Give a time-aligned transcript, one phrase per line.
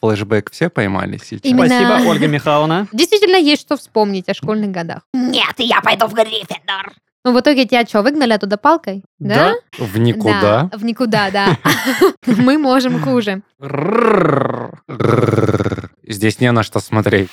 [0.00, 1.40] Флэшбэк все поймали сейчас?
[1.44, 2.86] Именно- Спасибо, Ольга Михайловна.
[2.92, 5.02] Действительно есть что вспомнить о школьных годах.
[5.14, 6.92] Нет, я пойду в Гриффиндор.
[7.24, 9.02] Ну, в итоге тебя что, выгнали оттуда палкой?
[9.18, 9.54] Да.
[9.78, 10.68] В никуда.
[10.70, 11.58] Да, в никуда, да.
[12.26, 13.42] Мы можем хуже.
[16.06, 17.28] Здесь не на что смотреть.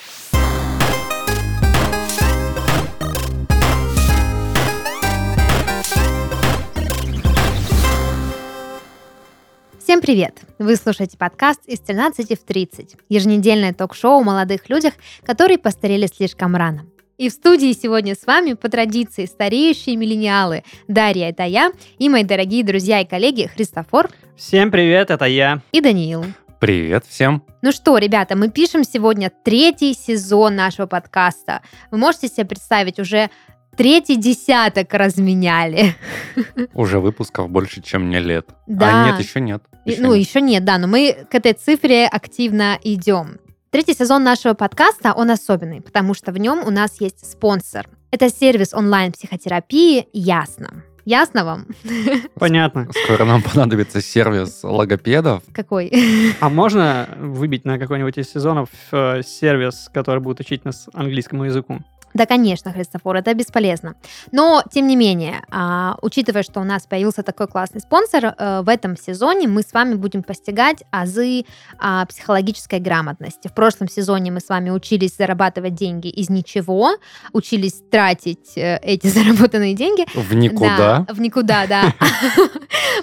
[9.93, 10.39] Всем привет!
[10.57, 16.55] Вы слушаете подкаст «Из 13 в 30» еженедельное ток-шоу о молодых людях, которые постарели слишком
[16.55, 16.87] рано.
[17.19, 22.23] И в студии сегодня с вами по традиции стареющие миллениалы Дарья, это я, и мои
[22.23, 25.61] дорогие друзья и коллеги Христофор Всем привет, это я.
[25.71, 26.25] и Даниил.
[26.59, 27.43] Привет всем.
[27.61, 31.61] Ну что, ребята, мы пишем сегодня третий сезон нашего подкаста.
[31.91, 33.29] Вы можете себе представить, уже
[33.75, 35.95] третий десяток разменяли.
[36.73, 38.47] Уже выпусков больше, чем мне лет.
[38.67, 39.05] Да.
[39.05, 39.63] А нет, еще нет.
[39.85, 40.27] Еще ну, нет.
[40.27, 43.39] еще нет, да, но мы к этой цифре активно идем.
[43.71, 47.89] Третий сезон нашего подкаста, он особенный, потому что в нем у нас есть спонсор.
[48.11, 50.83] Это сервис онлайн-психотерапии «Ясно».
[51.05, 51.67] Ясно вам?
[52.35, 52.87] Понятно.
[53.03, 55.43] Скоро нам понадобится сервис логопедов.
[55.51, 55.91] Какой?
[56.39, 61.79] А можно выбить на какой-нибудь из сезонов э, сервис, который будет учить нас английскому языку?
[62.13, 63.95] Да, конечно, Христофор, это бесполезно.
[64.31, 68.69] Но, тем не менее, а, учитывая, что у нас появился такой классный спонсор, э, в
[68.69, 71.45] этом сезоне мы с вами будем постигать азы
[71.79, 73.47] а, психологической грамотности.
[73.47, 76.97] В прошлом сезоне мы с вами учились зарабатывать деньги из ничего,
[77.31, 80.05] учились тратить э, эти заработанные деньги.
[80.13, 81.05] В никуда.
[81.07, 81.93] Да, в никуда, да.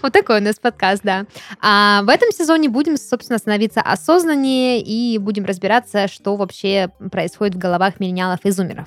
[0.03, 1.27] Вот такой у нас подкаст, да.
[1.61, 7.59] А в этом сезоне будем, собственно, становиться осознаннее и будем разбираться, что вообще происходит в
[7.59, 8.87] головах миллениалов и зумеров.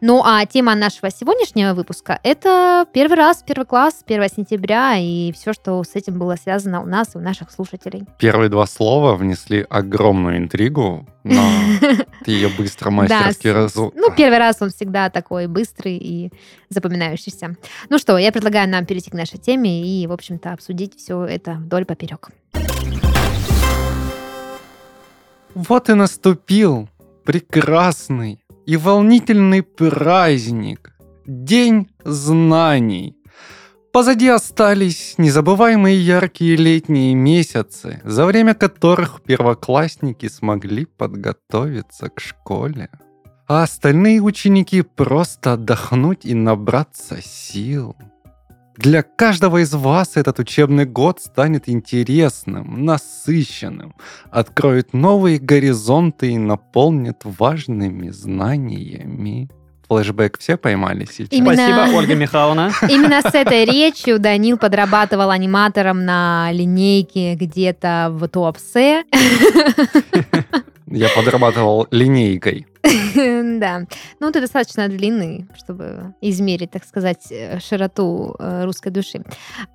[0.00, 5.52] Ну, а тема нашего сегодняшнего выпуска— это первый раз, первый класс, 1 сентября и все,
[5.52, 8.04] что с этим было связано у нас и у наших слушателей.
[8.18, 11.42] Первые два слова внесли огромную интригу, но
[12.24, 13.92] ты ее быстро мастерски разу...
[13.94, 16.32] Ну, первый раз он всегда такой быстрый и
[16.68, 17.56] запоминающийся.
[17.88, 21.52] Ну что, я предлагаю нам перейти к нашей теме и, в общем-то, обсудить все это
[21.52, 22.30] вдоль поперек.
[25.54, 26.88] Вот и наступил
[27.24, 30.92] прекрасный и волнительный праздник.
[31.26, 33.16] День знаний.
[33.92, 42.88] Позади остались незабываемые яркие летние месяцы, за время которых первоклассники смогли подготовиться к школе.
[43.46, 47.96] А остальные ученики просто отдохнуть и набраться сил.
[48.82, 53.94] Для каждого из вас этот учебный год станет интересным, насыщенным,
[54.32, 59.48] откроет новые горизонты и наполнит важными знаниями.
[59.86, 61.28] Флэшбэк все поймали сейчас?
[61.30, 62.72] Именно- Спасибо, Ольга Михайловна.
[62.88, 69.04] Именно с этой речью Данил подрабатывал аниматором на линейке где-то в Туапсе.
[70.88, 72.66] Я подрабатывал линейкой.
[73.60, 73.82] Да.
[74.20, 79.22] Ну, ты достаточно длинный, чтобы измерить, так сказать, э, широту э, русской души.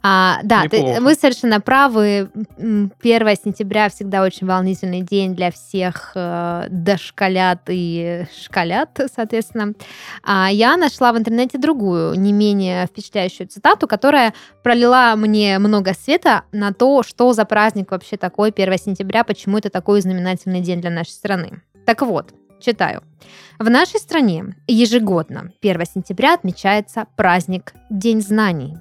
[0.04, 2.30] А, да, ты- вы совершенно правы.
[2.58, 9.74] М, 1 сентября всегда очень волнительный день для всех э, дошколят и школят, соответственно.
[10.24, 16.44] А я нашла в интернете другую, не менее впечатляющую цитату, которая пролила мне много света
[16.52, 20.90] на то, что за праздник вообще такой 1 сентября, почему это такой знаменательный день для
[20.90, 21.62] нашей страны.
[21.86, 23.04] Так вот, читаю.
[23.60, 28.78] В нашей стране ежегодно 1 сентября отмечается праздник День знаний.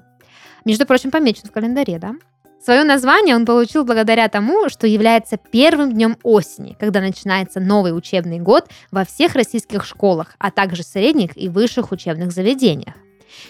[0.65, 2.15] Между прочим, помечен в календаре, да?
[2.63, 8.39] Свое название он получил благодаря тому, что является первым днем осени, когда начинается новый учебный
[8.39, 12.95] год во всех российских школах, а также средних и высших учебных заведениях.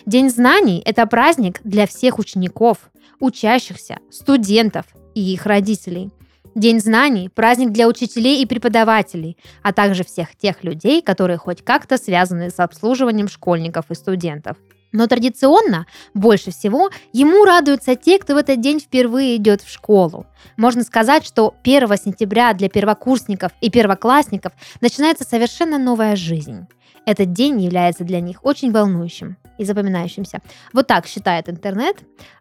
[0.06, 6.12] День знаний– это праздник для всех учеников, учащихся, студентов и их родителей.
[6.57, 12.00] День знаний– праздник для учителей и преподавателей, а также всех тех людей, которые хоть как-то
[12.00, 14.57] связаны с обслуживанием школьников и студентов.
[14.91, 15.85] Но традиционно,
[16.16, 20.25] больше всего, ему радуются те, кто в этот день впервые идет в школу.
[20.57, 24.52] Можно сказать, что 1 сентября для первокурсников и первоклассников
[24.82, 26.66] начинается совершенно новая жизнь.
[27.05, 30.41] Этот день является для них очень волнующим и запоминающимся.
[30.73, 31.97] Вот так считает интернет.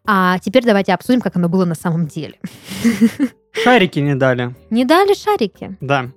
[0.07, 2.39] А теперь давайте обсудим, как оно было на самом деле.
[3.63, 4.55] Шарики не дали.
[4.69, 5.77] Не дали шарики.
[5.81, 6.11] Да.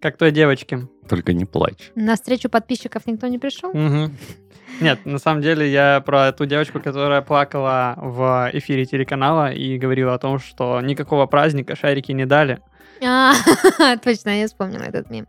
[0.00, 0.88] Как той девочке.
[1.08, 1.90] Только не плачь.
[1.94, 3.72] На встречу подписчиков никто не пришел?
[3.72, 4.16] Мгм.
[4.80, 10.14] Нет, на самом деле я про ту девочку, которая плакала в эфире телеканала и говорила
[10.14, 12.60] о том, что никакого праздника шарики не дали.
[13.04, 13.32] А,
[14.02, 15.26] точно, я вспомнила этот мем.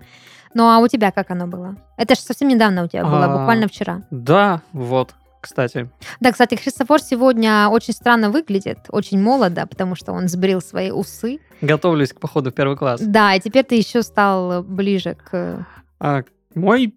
[0.53, 1.75] Ну а у тебя как оно было?
[1.97, 3.37] Это же совсем недавно у тебя было, А.
[3.39, 4.03] буквально вчера.
[4.11, 5.13] Да, вот.
[5.43, 5.89] Кстати.
[6.19, 11.39] Да, кстати, Христофор сегодня очень странно выглядит, очень молодо, потому что он сбрил свои усы.
[11.61, 13.01] Готовлюсь к походу в первый класс.
[13.01, 15.65] Да, и теперь ты еще стал ближе к...
[15.99, 16.23] А,
[16.55, 16.93] мой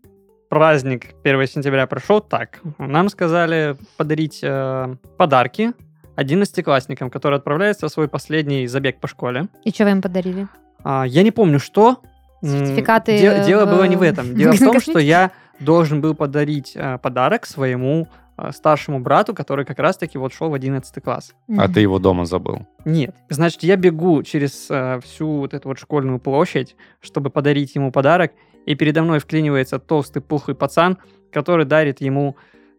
[0.48, 2.60] праздник 1 сентября прошел так.
[2.78, 5.72] Нам сказали подарить э, подарки
[6.14, 9.48] одиннадцатиклассникам, которые отправляются в свой последний забег по школе.
[9.64, 10.48] И что вы им подарили?
[10.82, 12.00] А, я не помню, что.
[12.43, 14.34] Сертификаты де- дело в- было не в этом.
[14.34, 19.65] Дело в том, что я должен был подарить э, подарок своему э, старшему брату, который
[19.65, 21.35] как раз-таки вот шел в 11 класс.
[21.56, 22.67] А ты его дома забыл.
[22.85, 23.15] Нет.
[23.29, 28.33] Значит, я бегу через э, всю вот эту вот школьную площадь, чтобы подарить ему подарок,
[28.67, 30.99] и передо мной вклинивается толстый пухлый пацан,
[31.33, 32.37] который дарит ему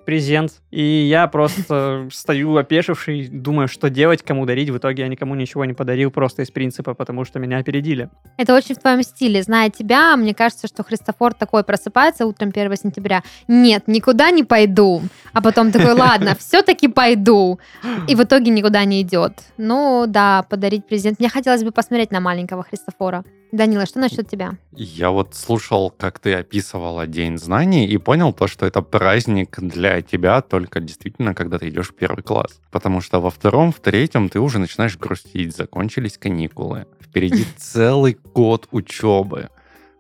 [0.08, 0.62] презент.
[0.72, 4.70] И я просто стою опешивший, думаю, что делать, кому дарить.
[4.70, 8.10] В итоге я никому ничего не подарил, просто из принципа, потому что меня опередили.
[8.38, 9.44] Это очень в твоем стиле.
[9.44, 13.22] Зная тебя, мне кажется, что Христофор такой просыпается утром 1 сентября.
[13.50, 15.02] Нет, никуда не пойду.
[15.34, 17.60] А потом такой, ладно, все-таки пойду.
[18.08, 19.34] И в итоге никуда не идет.
[19.58, 21.20] Ну да, подарить презент.
[21.20, 23.26] Мне хотелось бы посмотреть на маленького Христофора.
[23.52, 24.58] Данила, что насчет тебя?
[24.74, 29.97] Я вот слушал, как ты описывала День знаний, и понял то, что это праздник для
[30.02, 32.60] тебя только действительно, когда ты идешь в первый класс.
[32.72, 36.86] Потому что во втором, в третьем ты уже начинаешь грустить, закончились каникулы.
[37.02, 39.50] Впереди целый год учебы.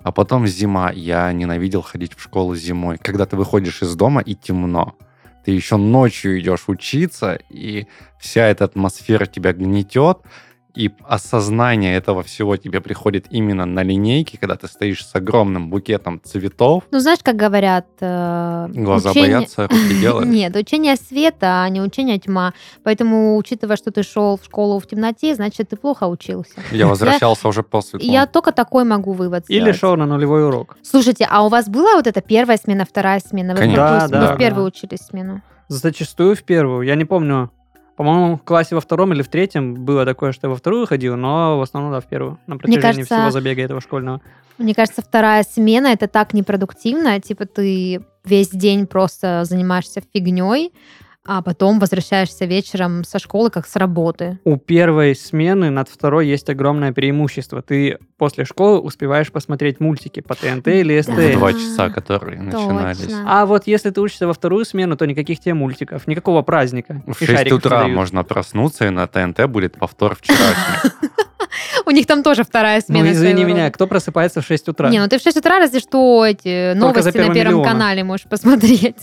[0.01, 0.91] А потом зима.
[0.91, 2.97] Я ненавидел ходить в школу зимой.
[2.97, 4.95] Когда ты выходишь из дома и темно.
[5.43, 7.87] Ты еще ночью идешь учиться, и
[8.19, 10.17] вся эта атмосфера тебя гнетет,
[10.77, 16.21] и осознание этого всего тебе приходит именно на линейке, когда ты стоишь с огромным букетом
[16.23, 17.85] цветов, Ну, знаешь, как говорят...
[17.99, 20.29] э, глаза учение- боятся, руки делают.
[20.37, 22.53] Нет, учение света, а не учение тьма.
[22.83, 26.61] Поэтому, учитывая, что ты шел в школу в темноте, значит, ты плохо учился.
[26.71, 30.77] Я возвращался уже после Я только такой могу вывод Или шел на нулевой урок.
[30.83, 33.53] Слушайте, а у вас была вот эта первая смена, вторая смена?
[33.53, 33.77] Вы в Конечно.
[33.87, 34.77] Да, да, Вы в первую да.
[34.77, 35.41] учились смену?
[35.69, 36.83] Зачастую в первую.
[36.85, 37.49] Я не помню.
[37.97, 41.17] По-моему, в классе во втором или в третьем было такое, что я во вторую ходил,
[41.17, 42.37] но в основном, да, в первую.
[42.45, 44.21] На протяжении кажется, всего забега этого школьного.
[44.59, 47.19] Мне кажется, вторая смена это так непродуктивно.
[47.19, 50.71] Типа ты весь день просто занимаешься фигней,
[51.27, 54.39] а потом возвращаешься вечером со школы, как с работы.
[54.43, 57.61] У первой смены над второй есть огромное преимущество.
[57.61, 61.37] Ты после школы успеваешь посмотреть мультики по ТНТ или В СТС.
[61.37, 62.99] два часа, которые начинались.
[62.99, 63.23] Точно.
[63.27, 67.03] А вот если ты учишься во вторую смену, то никаких тебе мультиков, никакого праздника.
[67.05, 67.95] В И 6 шариков утра дают.
[67.95, 70.91] можно проснуться, и на ТНТ будет повтор вчерашний.
[71.87, 73.05] У них там тоже вторая смена.
[73.05, 73.71] Ну, извини меня, рода.
[73.71, 74.89] кто просыпается в 6 утра?
[74.89, 77.63] Не, ну ты в 6 утра разве что эти новости на Первым Первом миллионом.
[77.63, 78.97] канале можешь посмотреть.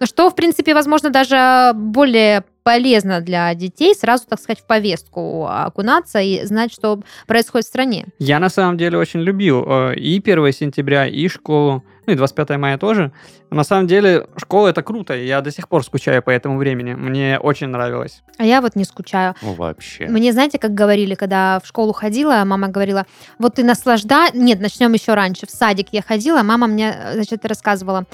[0.00, 5.46] Ну что, в принципе, возможно, даже более полезно для детей сразу, так сказать, в повестку
[5.46, 8.06] окунаться и знать, что происходит в стране.
[8.18, 12.50] Я на самом деле очень любил э, и 1 сентября, и школу, ну и 25
[12.58, 13.12] мая тоже.
[13.50, 16.94] На самом деле школа это круто, и я до сих пор скучаю по этому времени.
[16.94, 18.22] Мне очень нравилось.
[18.38, 19.34] А я вот не скучаю.
[19.42, 20.06] Ну, Вообще.
[20.06, 23.06] Мне, знаете, как говорили, когда в школу ходила, мама говорила,
[23.38, 24.30] вот ты наслаждай...
[24.34, 25.46] Нет, начнем еще раньше.
[25.46, 28.04] В садик я ходила, мама мне, значит, рассказывала,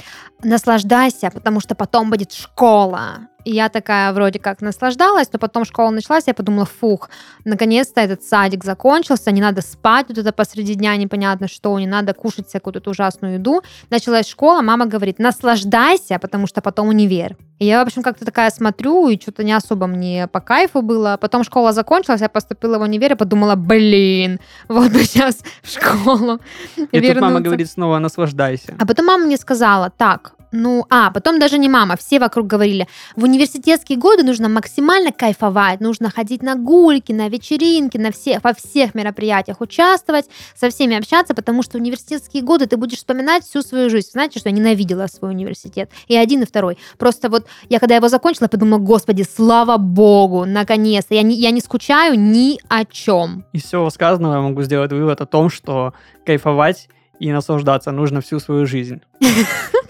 [0.43, 3.29] наслаждайся, потому что потом будет школа.
[3.47, 7.11] И я такая вроде как наслаждалась, но потом школа началась, я подумала, фух,
[7.45, 12.13] наконец-то этот садик закончился, не надо спать вот это посреди дня непонятно что, не надо
[12.13, 13.63] кушать всякую тут ужасную еду.
[13.91, 17.37] Началась школа, мама говорит, наслаждайся, потому что потом универ.
[17.59, 21.17] И я, в общем, как-то такая смотрю, и что-то не особо мне по кайфу было.
[21.21, 26.39] Потом школа закончилась, я поступила в универ и подумала, блин, вот бы сейчас в школу
[26.77, 27.41] И тут мама вернуться».
[27.41, 28.75] говорит снова наслаждайся.
[28.79, 32.89] А потом мама мне сказала, так, ну, а, потом даже не мама, все вокруг говорили,
[33.15, 38.55] в университетские годы нужно максимально кайфовать, нужно ходить на гульки, на вечеринки, на все, во
[38.55, 43.91] всех мероприятиях участвовать, со всеми общаться, потому что университетские годы ты будешь вспоминать всю свою
[43.91, 44.11] жизнь.
[44.13, 45.91] Знаете, что я ненавидела свой университет.
[46.09, 46.79] И один, и второй.
[46.99, 51.15] Просто вот я, когда его закончила, подумала, господи, слава богу, наконец-то.
[51.15, 53.45] Я не, я не скучаю ни о чем.
[53.53, 55.93] Из всего сказанного я могу сделать вывод о том, что
[56.25, 56.89] кайфовать
[57.19, 59.01] и наслаждаться нужно всю свою жизнь.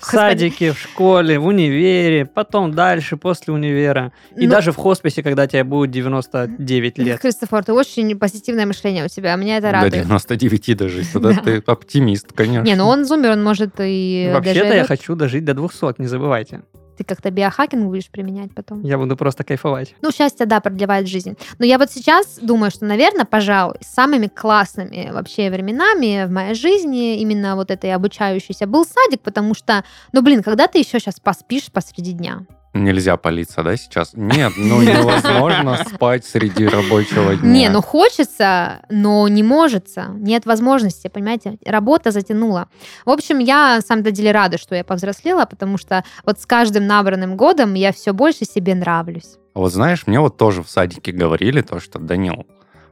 [0.01, 4.13] В садике, в школе, в универе, потом дальше, после универа.
[4.37, 7.21] И Ну- даже в хосписе, когда тебе будет 99 лет.
[7.21, 9.95] Христофор, ты очень позитивное мышление у тебя, меня это До радует.
[10.05, 11.13] 99 дожить.
[11.13, 11.41] Тогда Да.
[11.43, 12.65] ты оптимист, конечно.
[12.65, 16.63] Не, ну он зумер, он может и Вообще-то я хочу дожить до 200, не забывайте.
[16.97, 18.83] Ты как-то биохакинг будешь применять потом.
[18.83, 19.95] Я буду просто кайфовать.
[20.03, 21.37] Ну, счастье, да, продлевает жизнь.
[21.59, 27.19] Но я вот сейчас думаю, что, наверное, пожалуй, самыми классными вообще временами в моей жизни,
[27.19, 31.71] именно вот этой обучающейся, был садик, потому что, ну, блин, когда ты еще сейчас поспишь
[31.73, 32.47] посреди дня?
[32.85, 34.11] Нельзя палиться, да, сейчас?
[34.15, 37.49] Нет, ну невозможно спать среди рабочего дня.
[37.51, 39.87] Не, ну хочется, но не может.
[40.15, 41.59] Нет возможности, понимаете?
[41.65, 42.69] Работа затянула.
[43.05, 46.87] В общем, я, на самом деле, рада, что я повзрослела, потому что вот с каждым
[46.87, 49.37] набранным годом я все больше себе нравлюсь.
[49.55, 52.47] А Вот знаешь, мне вот тоже в садике говорили то, что, Данил,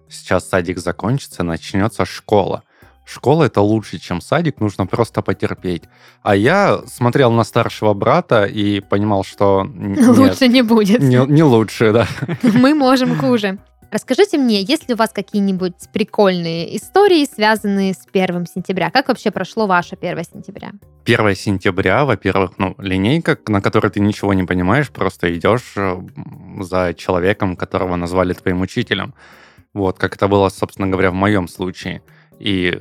[0.09, 2.63] сейчас садик закончится, начнется школа.
[3.05, 5.83] Школа это лучше, чем садик, нужно просто потерпеть.
[6.23, 11.01] А я смотрел на старшего брата и понимал, что нет, Лучше не будет.
[11.01, 12.09] не, не лучше, да.
[12.43, 13.59] Мы можем хуже.
[13.95, 18.91] Расскажите мне, есть ли у вас какие-нибудь прикольные истории, связанные с первым сентября?
[18.91, 20.73] Как вообще прошло ваше 1 сентября?
[21.05, 25.97] 1 сентября, во-первых, ну, линейка, на которой ты ничего не понимаешь, просто идешь э,
[26.59, 29.15] за человеком, которого назвали твоим учителем.
[29.75, 32.03] Вот, как это было, собственно говоря, в моем случае.
[32.39, 32.79] И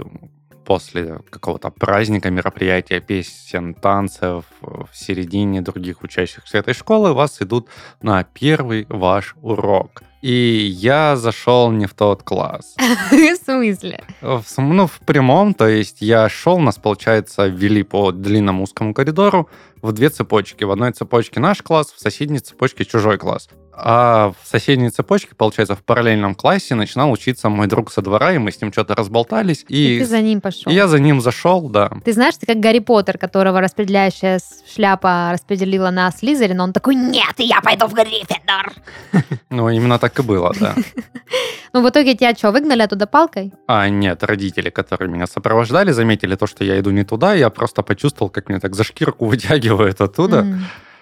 [0.65, 7.67] после какого-то праздника, мероприятия, песен, танцев, в середине других учащихся этой школы вас идут
[8.01, 10.03] на первый ваш урок.
[10.21, 12.75] И я зашел не в тот класс.
[13.11, 14.03] В смысле?
[14.21, 19.49] В, ну, в прямом, то есть я шел, нас, получается, ввели по длинному узкому коридору
[19.81, 20.63] в две цепочки.
[20.63, 23.49] В одной цепочке наш класс, в соседней цепочке чужой класс.
[23.75, 28.37] А в соседней цепочке, получается, в параллельном классе начинал учиться мой друг со двора, и
[28.37, 30.71] мы с ним что-то разболтались, И и, ты за ним пошел.
[30.71, 31.91] и я за ним зашел, да.
[32.05, 34.39] Ты знаешь, ты как Гарри Поттер, которого распределяющая
[34.73, 38.73] шляпа распределила на Слизерин, он такой, нет, Нет, я пойду в Гриффиндор.
[39.49, 40.75] Ну, именно так и было, да.
[41.73, 43.53] ну в итоге тебя что, выгнали оттуда палкой?
[43.67, 47.83] А нет, родители, которые меня сопровождали, заметили то, что я иду не туда, я просто
[47.83, 50.45] почувствовал, как меня так за шкирку вытягивают оттуда.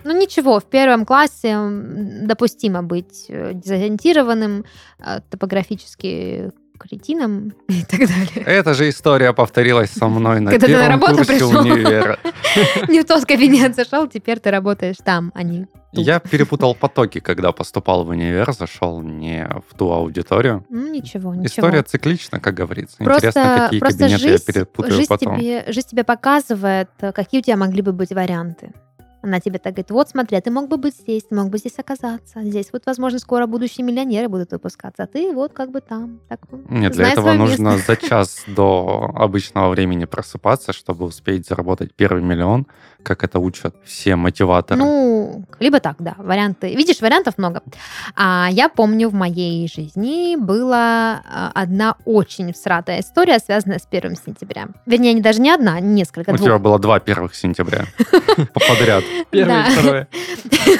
[0.03, 1.57] Ну ничего, в первом классе
[2.23, 4.65] допустимо быть э, дезориентированным,
[4.99, 8.43] э, топографически кретином и так далее.
[8.45, 11.49] Эта же история повторилась со мной на Когда ты на первом работу курсе пришел.
[11.59, 12.19] универа.
[12.89, 16.05] Не в тот кабинет зашел, теперь ты работаешь там, а не тут.
[16.05, 20.65] Я перепутал потоки, когда поступал в универ, зашел не в ту аудиторию.
[20.69, 21.45] Ну ничего, ничего.
[21.45, 22.97] История циклична, как говорится.
[22.97, 25.39] Просто, Интересно, какие просто кабинеты жизнь, я перепутаю жизнь, потом.
[25.39, 28.71] тебе, жизнь тебе показывает, э, какие у тебя могли бы быть варианты.
[29.21, 31.57] Она тебе так говорит, вот смотри, а ты мог бы быть здесь, ты мог бы
[31.59, 32.41] здесь оказаться.
[32.43, 36.19] Здесь вот, возможно, скоро будущие миллионеры будут выпускаться, а ты вот как бы там.
[36.27, 37.95] Так, Нет, для этого нужно место.
[37.95, 42.65] за час до обычного времени просыпаться, чтобы успеть заработать первый миллион,
[43.03, 44.79] как это учат все мотиваторы.
[44.79, 45.20] Ну,
[45.59, 46.73] либо так, да, варианты.
[46.75, 47.61] Видишь, вариантов много.
[48.15, 54.15] А я помню, в моей жизни была а, одна очень всратая история, связанная с 1
[54.15, 54.67] сентября.
[54.85, 56.45] Вернее, не даже не одна, а несколько, У двух.
[56.45, 57.85] тебя было два первых сентября
[58.67, 59.03] подряд.
[59.31, 60.07] Первое и второе.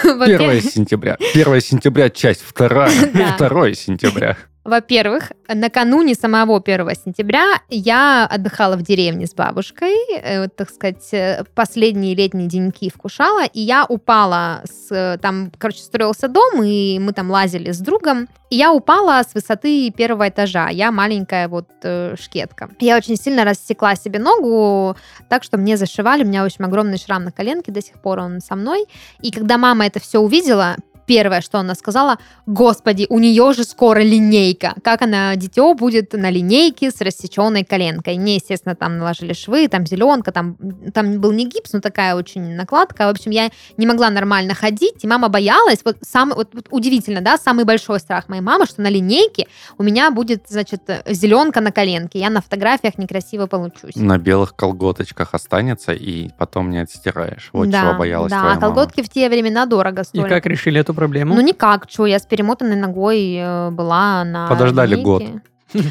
[0.03, 1.17] 1 сентября.
[1.33, 2.91] 1 сентября, часть вторая.
[3.37, 4.37] 2 сентября.
[4.63, 11.43] Во-первых, накануне самого 1 сентября я отдыхала в деревне с бабушкой, э, так сказать, э,
[11.55, 15.17] последние летние деньки вкушала, и я упала с...
[15.19, 19.89] Там, короче, строился дом, и мы там лазили с другом, и я упала с высоты
[19.91, 20.69] первого этажа.
[20.69, 22.69] Я маленькая вот э, шкетка.
[22.79, 24.95] Я очень сильно рассекла себе ногу,
[25.27, 28.41] так что мне зашивали, у меня очень огромный шрам на коленке, до сих пор он
[28.41, 28.85] со мной.
[29.21, 30.75] И когда мама это все увидела,
[31.11, 34.75] первое, что она сказала, господи, у нее же скоро линейка.
[34.81, 38.17] Как она, дитё, будет на линейке с рассеченной коленкой.
[38.17, 40.55] Мне, естественно, там наложили швы, там зеленка, там,
[40.93, 43.07] там был не гипс, но такая очень накладка.
[43.07, 45.79] В общем, я не могла нормально ходить, и мама боялась.
[45.83, 49.83] Вот, самый, вот, вот удивительно, да, самый большой страх моей мамы, что на линейке у
[49.83, 52.19] меня будет, значит, зеленка на коленке.
[52.19, 53.97] Я на фотографиях некрасиво получусь.
[53.97, 57.49] На белых колготочках останется, и потом не отстираешь.
[57.51, 60.29] Вот да, чего боялась да, твоя а колготки в те времена дорого И стоили.
[60.29, 61.33] как решили эту проблему?
[61.33, 65.41] Ну никак, что я с перемотанной ногой э, была на Подождали линейке.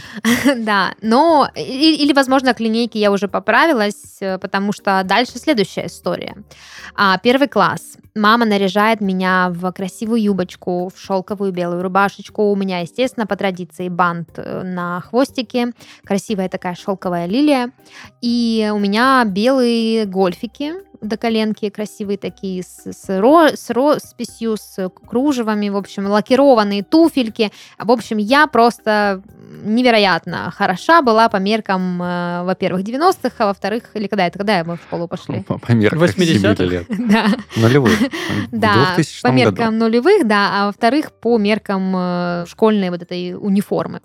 [0.56, 6.36] Да, но или, возможно, к линейке я уже поправилась, э, потому что дальше следующая история.
[6.94, 7.96] А, Первый класс.
[8.14, 12.50] Мама наряжает меня в красивую юбочку, в шелковую белую рубашечку.
[12.52, 15.72] У меня, естественно, по традиции бант э, на хвостике,
[16.04, 17.70] красивая такая шелковая лилия.
[18.20, 24.90] И у меня белые гольфики до коленки, красивые такие, с, с, ро- с росписью, с
[25.08, 27.50] кружевами, в общем, лакированные туфельки.
[27.78, 29.22] В общем, я просто
[29.62, 34.76] невероятно хороша была по меркам, э, во-первых, 90-х, а во-вторых, или когда это, когда мы
[34.76, 35.40] в школу пошли?
[35.42, 36.56] По, по меркам 80-х?
[36.56, 36.86] 7 лет.
[37.10, 37.26] Да,
[37.56, 37.92] Нулевых.
[38.52, 43.34] да, В 2000 по меркам нулевых, да, а во-вторых, по меркам э, школьной вот этой
[43.34, 44.00] униформы.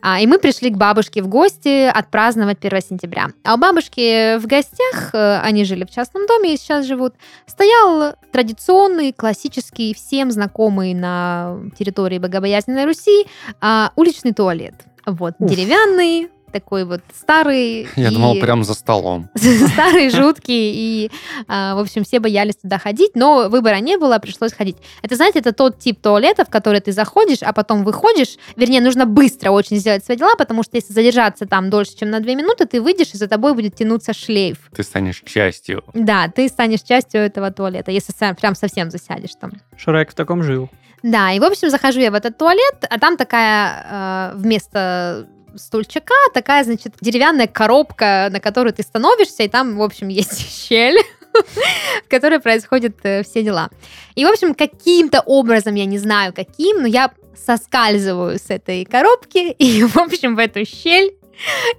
[0.00, 3.28] А, и мы пришли к бабушке в гости отпраздновать 1 сентября.
[3.44, 7.14] А у бабушки в гостях, э, они жили в частном доме и сейчас живут,
[7.46, 13.26] стоял традиционный, классический, всем знакомый на территории Богобоязненной Руси
[13.60, 14.74] а, уличный туалет.
[15.06, 15.50] Вот, Уф.
[15.50, 17.88] деревянный, такой вот старый.
[17.96, 19.28] Я и- думал, прям за столом.
[19.72, 21.10] старый, жуткий, и,
[21.48, 24.76] а, в общем, все боялись туда ходить, но выбора не было, пришлось ходить.
[25.02, 29.04] Это, знаете, это тот тип туалета, в который ты заходишь, а потом выходишь, вернее, нужно
[29.04, 32.66] быстро очень сделать свои дела, потому что если задержаться там дольше, чем на две минуты,
[32.66, 34.58] ты выйдешь, и за тобой будет тянуться шлейф.
[34.74, 35.82] Ты станешь частью.
[35.92, 39.50] Да, ты станешь частью этого туалета, если сам- прям совсем засядешь там.
[39.76, 40.70] Шрек в таком жил.
[41.02, 46.14] Да, и, в общем, захожу я в этот туалет, а там такая э, вместо стульчика
[46.32, 50.98] такая, значит, деревянная коробка, на которую ты становишься, и там, в общем, есть щель,
[51.32, 53.70] в которой происходят э, все дела.
[54.14, 59.50] И, в общем, каким-то образом, я не знаю каким, но я соскальзываю с этой коробки,
[59.52, 61.16] и, в общем, в эту щель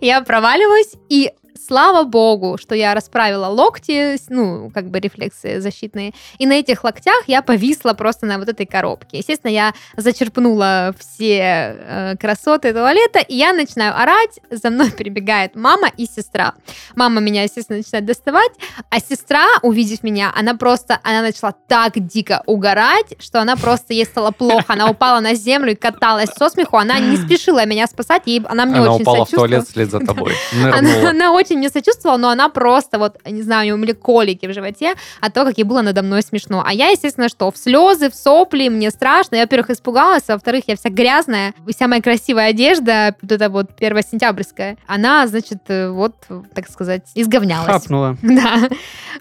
[0.01, 1.32] я проваливаюсь, и
[1.68, 7.24] слава богу, что я расправила локти, ну, как бы рефлексы защитные, и на этих локтях
[7.28, 9.18] я повисла просто на вот этой коробке.
[9.18, 15.90] Естественно, я зачерпнула все э, красоты туалета, и я начинаю орать, за мной прибегает мама
[15.98, 16.54] и сестра.
[16.96, 18.52] Мама меня, естественно, начинает доставать,
[18.90, 24.06] а сестра, увидев меня, она просто, она начала так дико угорать, что она просто, ей
[24.06, 28.24] стало плохо, она упала на землю и каталась со смеху, она не спешила меня спасать,
[28.26, 30.34] ей, она мне Она очень упала в туалет вслед за тобой.
[30.54, 34.46] Она, она очень мне сочувствовала, но она просто вот, не знаю, у нее были колики
[34.46, 36.64] в животе от того, как ей было надо мной смешно.
[36.66, 39.36] А я, естественно, что, в слезы, в сопли, мне страшно.
[39.36, 41.54] Я, во-первых, испугалась, а во-вторых, я вся грязная.
[41.68, 46.16] И Вся моя красивая одежда, вот эта вот первосентябрьская, она, значит, э, вот,
[46.54, 47.68] так сказать, изговнялась.
[47.68, 48.18] Хапнула.
[48.36, 48.70] Да.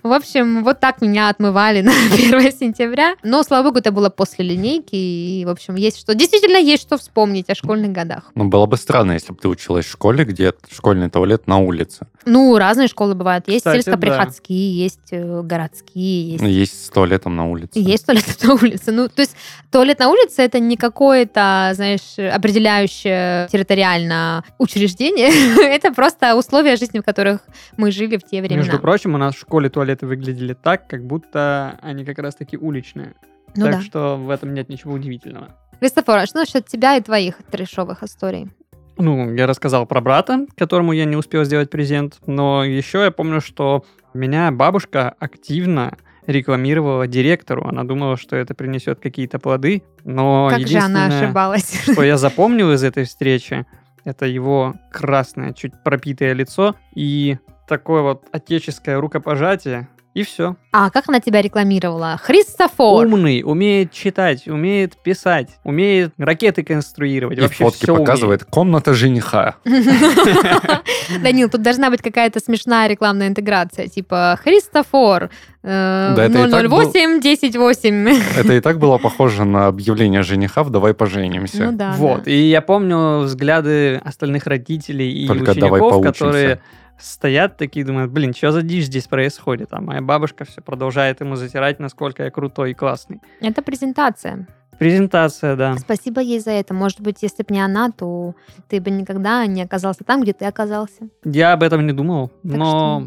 [0.02, 3.14] В общем, вот так меня отмывали на 1 сентября.
[3.22, 4.94] Но, слава богу, это было после линейки.
[4.94, 6.14] И, в общем, есть что...
[6.14, 8.30] Действительно, есть что вспомнить о школьных годах.
[8.34, 12.06] Ну, было бы странно, если бы ты училась в школе, где школьный туалет на улице.
[12.26, 13.48] Ну, разные школы бывают.
[13.48, 16.44] Есть Кстати, сельскоприходские, есть э, городские, есть...
[16.44, 17.72] Есть с туалетом на улице.
[17.74, 18.92] Есть туалет на улице.
[18.92, 19.36] Ну, то есть
[19.70, 25.30] туалет на улице это не какое-то, знаешь, определяющее территориально учреждение.
[25.74, 27.40] это просто условия жизни, в которых
[27.76, 28.62] мы жили в те времена.
[28.62, 33.14] Между прочим, у нас в школе туалеты выглядели так, как будто они как раз-таки уличные.
[33.54, 33.80] ну так да.
[33.82, 35.48] что в этом нет ничего удивительного.
[35.80, 38.48] Христофор, а что насчет тебя и твоих трешовых историй?
[38.96, 43.40] Ну, я рассказал про брата, которому я не успел сделать презент, но еще я помню,
[43.40, 45.96] что меня бабушка активно
[46.26, 47.66] рекламировала директору.
[47.66, 51.82] Она думала, что это принесет какие-то плоды, но как же она единственное, ошибалась?
[51.82, 53.66] что я запомнил из этой встречи,
[54.04, 60.56] это его красное, чуть пропитое лицо и такое вот отеческое рукопожатие, и все.
[60.70, 62.18] А как она тебя рекламировала?
[62.22, 63.04] Христофор!
[63.04, 67.38] Умный, умеет читать, умеет писать, умеет ракеты конструировать.
[67.38, 69.56] И вообще фотки всё показывает комната жениха.
[71.22, 75.30] Данил, тут должна быть какая-то смешная рекламная интеграция, типа Христофор,
[75.64, 78.08] э, Да, это и так 008 108.
[78.38, 81.70] Это и так было похоже на объявление жениха в «Давай поженимся».
[81.70, 81.94] Ну да.
[81.96, 82.28] вот.
[82.28, 86.60] И я помню взгляды остальных родителей и учеников, которые
[86.98, 89.68] стоят такие, думают, блин, что за дичь здесь происходит?
[89.72, 93.20] А моя бабушка все продолжает ему затирать, насколько я крутой и классный.
[93.40, 94.46] Это презентация.
[94.78, 95.76] Презентация, да.
[95.78, 96.74] Спасибо ей за это.
[96.74, 98.34] Может быть, если бы не она, то
[98.68, 101.08] ты бы никогда не оказался там, где ты оказался.
[101.24, 103.02] Я об этом не думал, Так но...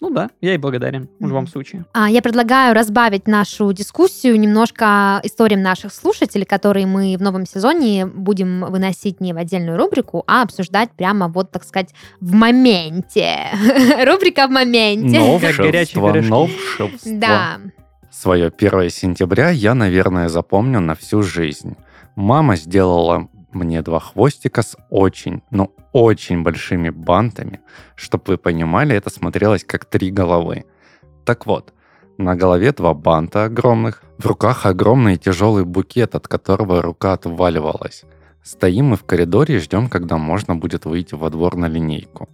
[0.00, 1.84] Ну да, я ей благодарен в любом случае.
[1.92, 8.04] А, Я предлагаю разбавить нашу дискуссию немножко историям наших слушателей, которые мы в новом сезоне
[8.04, 13.36] будем выносить не в отдельную рубрику, а обсуждать прямо вот, так сказать, в моменте.
[14.04, 15.18] Рубрика в моменте.
[15.18, 16.28] Новшество, пирожки.
[16.28, 17.12] новшество.
[17.12, 17.58] Да.
[18.10, 21.76] Свое 1 сентября я, наверное, запомню на всю жизнь.
[22.16, 27.60] Мама сделала мне два хвостика с очень, ну очень большими бантами.
[27.94, 30.64] Чтобы вы понимали, это смотрелось как три головы.
[31.24, 31.72] Так вот,
[32.18, 38.04] на голове два банта огромных, в руках огромный тяжелый букет, от которого рука отваливалась.
[38.42, 42.28] Стоим мы в коридоре и ждем, когда можно будет выйти во двор на линейку.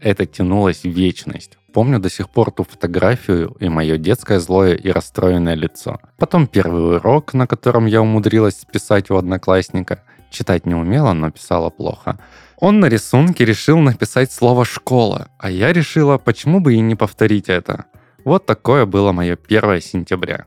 [0.00, 1.58] Это тянулось вечность.
[1.72, 5.98] Помню до сих пор ту фотографию и мое детское злое и расстроенное лицо.
[6.16, 10.02] Потом первый урок, на котором я умудрилась списать у одноклассника.
[10.30, 12.18] Читать не умела, но писала плохо.
[12.60, 17.48] Он на рисунке решил написать слово «школа», а я решила, почему бы и не повторить
[17.48, 17.86] это.
[18.22, 20.44] Вот такое было мое 1 сентября.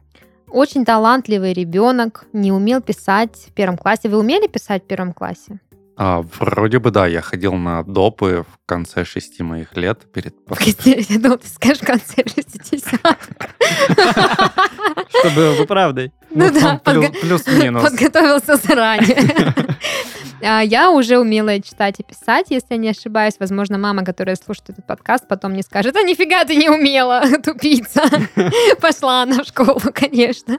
[0.47, 4.10] Очень талантливый ребенок, не умел писать в первом классе.
[4.10, 5.60] Вы умели писать в первом классе?
[5.95, 10.36] А, вроде бы да, я ходил на допы в конце шести моих лет перед...
[10.86, 13.17] Я думала, ты скажешь в конце 60-х.
[15.10, 16.12] Что было бы правдой.
[16.35, 17.83] Ну да, плюс- подго- плюс-минус.
[17.83, 19.17] подготовился заранее.
[20.45, 23.35] А, Я уже умела читать и писать, если я не ошибаюсь.
[23.39, 28.03] Возможно, мама, которая слушает этот подкаст, потом мне скажет, а нифига ты не умела, тупица.
[28.81, 30.57] Пошла она в школу, конечно.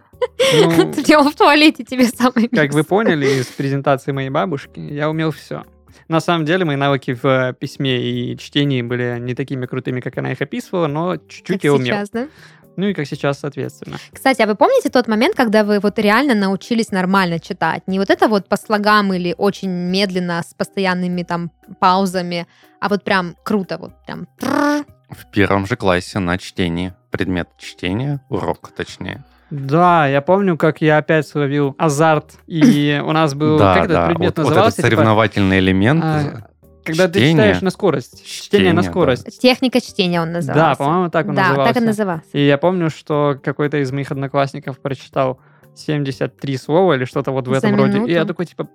[0.55, 5.33] Ну, делала в туалете тебе самое Как вы поняли из презентации моей бабушки, я умел
[5.33, 5.65] все.
[6.09, 10.17] На самом деле, мои навыки в э, письме и чтении были не такими крутыми, как
[10.17, 11.87] она их описывала, но чуть-чуть Как я умел.
[11.87, 12.29] сейчас, да?
[12.77, 13.99] Ну и как сейчас, соответственно.
[14.13, 17.83] Кстати, а вы помните тот момент, когда вы вот реально научились нормально читать?
[17.87, 22.47] Не вот это вот по слогам или очень медленно с постоянными там паузами,
[22.81, 24.27] а вот прям круто, вот прям.
[24.41, 26.93] В первом же классе на чтении.
[27.11, 29.25] Предмет чтения, урок точнее.
[29.51, 33.57] Да, я помню, как я опять словил азарт, и у нас был...
[33.59, 34.07] да, Как этот да.
[34.07, 34.81] предмет вот, вот назывался?
[34.81, 36.03] этот Типа, соревновательный элемент.
[36.05, 36.49] а,
[36.85, 37.33] Когда ты чтение.
[37.35, 38.25] читаешь на скорость.
[38.27, 38.91] Чтение на Чтение, да.
[38.91, 39.41] скорость.
[39.41, 40.63] Техника чтения он назывался.
[40.63, 41.75] Да, по-моему, так он Да, назывался.
[41.75, 42.29] так и назывался.
[42.33, 45.41] И я помню, что какой-то из моих одноклассников прочитал
[45.75, 47.95] 73 слова или что-то вот в За этом роде.
[47.95, 48.11] минуту?
[48.11, 48.69] И я такой, типа,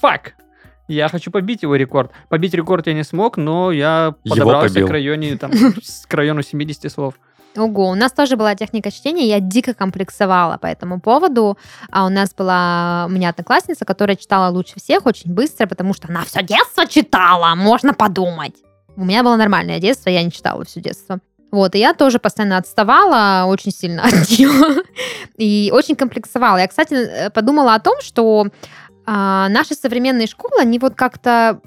[0.00, 0.34] фак!
[0.88, 2.10] Я хочу побить его рекорд.
[2.28, 5.52] Побить рекорд я не смог, но я подобрался к, районе, там,
[6.08, 7.14] к району 70 слов.
[7.56, 11.58] Ого, у нас тоже была техника чтения, я дико комплексовала по этому поводу.
[11.90, 16.08] А у нас была у меня одноклассница, которая читала лучше всех, очень быстро, потому что
[16.08, 18.54] она все детство читала, можно подумать.
[18.96, 21.18] У меня было нормальное детство, я не читала все детство.
[21.50, 24.84] Вот, и я тоже постоянно отставала очень сильно от нее.
[25.36, 26.58] И очень комплексовала.
[26.58, 28.46] Я, кстати, э, подумала о том, что
[29.04, 31.60] а, наши современные школы, они вот как-то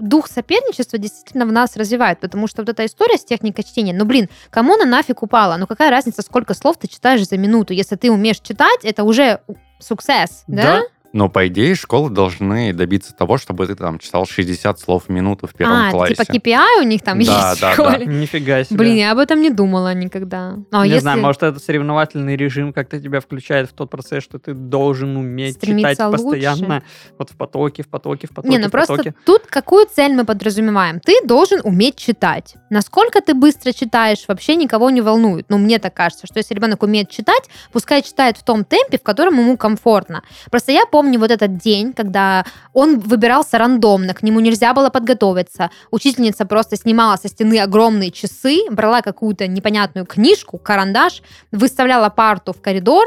[0.00, 4.04] дух соперничества действительно в нас развивают, потому что вот эта история с техникой чтения, ну,
[4.04, 5.56] блин, кому она нафиг упала?
[5.56, 7.72] Ну, какая разница, сколько слов ты читаешь за минуту?
[7.72, 9.40] Если ты умеешь читать, это уже
[9.78, 10.82] суксесс, да?
[11.16, 15.46] Но, по идее, школы должны добиться того, чтобы ты там читал 60 слов в минуту
[15.46, 16.14] в первом а, классе.
[16.14, 17.72] типа KPI у них там Да, есть да, в да.
[17.72, 18.04] школе?
[18.06, 18.76] Нифига себе.
[18.76, 20.56] Блин, я об этом не думала никогда.
[20.70, 24.38] А не если знаю, может, это соревновательный режим как-то тебя включает в тот процесс, что
[24.38, 26.22] ты должен уметь Стремиться читать лучше.
[26.22, 26.82] постоянно.
[27.18, 29.14] Вот в потоке, в потоке, в потоке, Не, ну в просто потоке.
[29.24, 31.00] тут какую цель мы подразумеваем?
[31.00, 32.56] Ты должен уметь читать.
[32.68, 35.46] Насколько ты быстро читаешь, вообще никого не волнует.
[35.48, 39.02] Ну, мне так кажется, что если ребенок умеет читать, пускай читает в том темпе, в
[39.02, 40.22] котором ему комфортно.
[40.50, 45.70] Просто я помню вот этот день, когда он выбирался рандомно, к нему нельзя было подготовиться.
[45.90, 52.60] Учительница просто снимала со стены огромные часы, брала какую-то непонятную книжку, карандаш, выставляла парту в
[52.60, 53.06] коридор,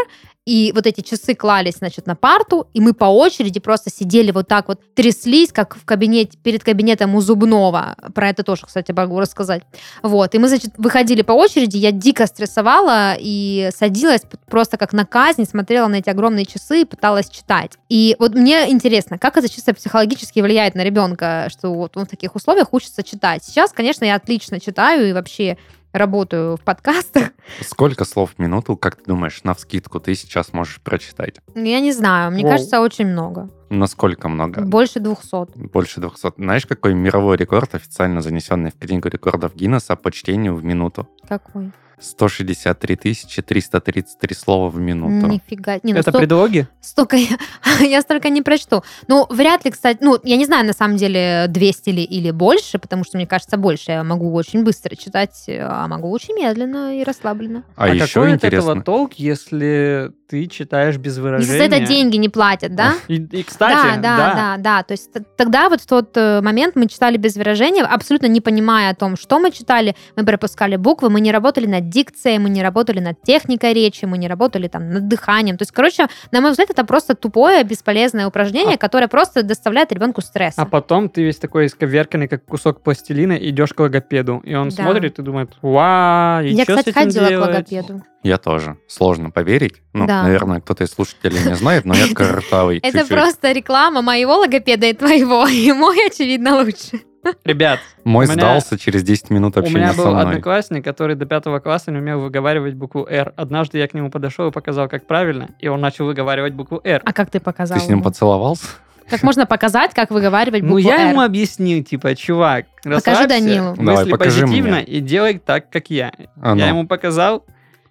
[0.49, 4.47] и вот эти часы клались, значит, на парту, и мы по очереди просто сидели вот
[4.47, 7.95] так вот, тряслись, как в кабинете, перед кабинетом у зубного.
[8.15, 9.61] Про это тоже, кстати, могу рассказать.
[10.01, 15.05] Вот, и мы, значит, выходили по очереди, я дико стрессовала и садилась просто как на
[15.05, 17.73] казнь, смотрела на эти огромные часы и пыталась читать.
[17.87, 22.09] И вот мне интересно, как это чисто психологически влияет на ребенка, что вот он в
[22.09, 23.43] таких условиях учится читать.
[23.43, 25.59] Сейчас, конечно, я отлично читаю и вообще
[25.91, 27.31] работаю в подкастах.
[27.61, 31.35] Сколько слов в минуту, как ты думаешь, на вскидку ты сейчас можешь прочитать?
[31.55, 32.51] Я не знаю, мне Воу.
[32.51, 33.49] кажется, очень много.
[33.69, 34.61] Насколько много?
[34.61, 35.57] Больше 200.
[35.71, 36.33] Больше 200.
[36.37, 41.07] Знаешь, какой мировой рекорд, официально занесенный в книгу рекордов Гиннесса по чтению в минуту?
[41.27, 41.71] Какой?
[41.99, 45.27] 163 333 слова в минуту.
[45.27, 45.75] Нифига.
[45.83, 46.67] Не, ну Это сто- предлоги?
[46.81, 47.37] столько я,
[47.81, 48.83] я столько не прочту.
[49.07, 52.79] Ну, вряд ли, кстати, ну, я не знаю, на самом деле, 200 или, или больше,
[52.79, 53.91] потому что, мне кажется, больше.
[53.91, 57.63] Я могу очень быстро читать, а могу очень медленно и расслабленно.
[57.75, 61.57] А, какой еще от интересно, этого толк, если ты читаешь без выражения?
[61.57, 62.93] за это деньги не платят, да?
[63.07, 64.83] И, и, кстати, да, да, да, да.
[64.83, 68.91] То есть тогда вот в тот э, момент мы читали без выражения, абсолютно не понимая
[68.91, 72.61] о том, что мы читали, мы пропускали буквы, мы не работали над дикцией, мы не
[72.63, 75.57] работали над техникой речи, мы не работали там над дыханием.
[75.57, 80.21] То есть, короче, на мой взгляд, это просто тупое, бесполезное упражнение, которое просто доставляет ребенку
[80.21, 80.53] стресс.
[80.57, 84.41] А потом ты весь такой исковерканный, как кусок пластилина, идешь к логопеду.
[84.45, 84.83] И он Да.
[84.83, 88.03] смотрит и думает, вау, и Я, кстати, ходила к делать?» логопеду.
[88.23, 88.77] Я тоже.
[88.87, 89.81] Сложно поверить.
[89.93, 90.23] Ну, Да.
[90.23, 94.93] наверное, кто-то из слушателей не знает, но я картавый Это просто реклама моего логопеда и
[94.93, 97.01] твоего, и мой, очевидно, лучше.
[97.43, 100.23] Ребят, Мой у меня- сдался через 10 минут у общения меня со был мной.
[100.23, 103.33] одноклассник, который до пятого класса не умел выговаривать букву «Р».
[103.35, 107.01] Однажды я к нему подошел и показал, как правильно, и он начал выговаривать букву «Р».
[107.03, 107.77] А как ты показал?
[107.77, 108.03] Ты с ним ему?
[108.05, 108.67] поцеловался?
[109.09, 111.09] Как можно показать, как выговаривать Ну, букву я «Р»?
[111.09, 113.69] ему объяснил, типа, чувак, Покажи расслабься, Данилу.
[113.71, 114.83] мысли Давай, покажи позитивно мне.
[114.85, 116.13] и делай так, как я.
[116.41, 116.61] А ну.
[116.61, 117.45] Я ему показал.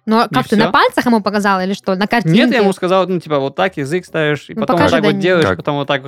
[0.09, 0.65] Ну, а как И ты, всё?
[0.65, 1.95] на пальцах ему показал или что?
[1.95, 2.37] На картинке?
[2.39, 5.01] Нет, я ему сказал, ну, типа, вот так язык ставишь, и Ну, потом вот так
[5.03, 5.21] вот Данилу.
[5.21, 5.57] делаешь, Как?
[5.57, 6.01] потом вот так.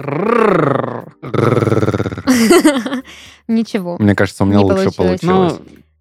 [3.48, 3.98] Ничего.
[4.00, 5.60] Мне кажется, у меня лучше получилось.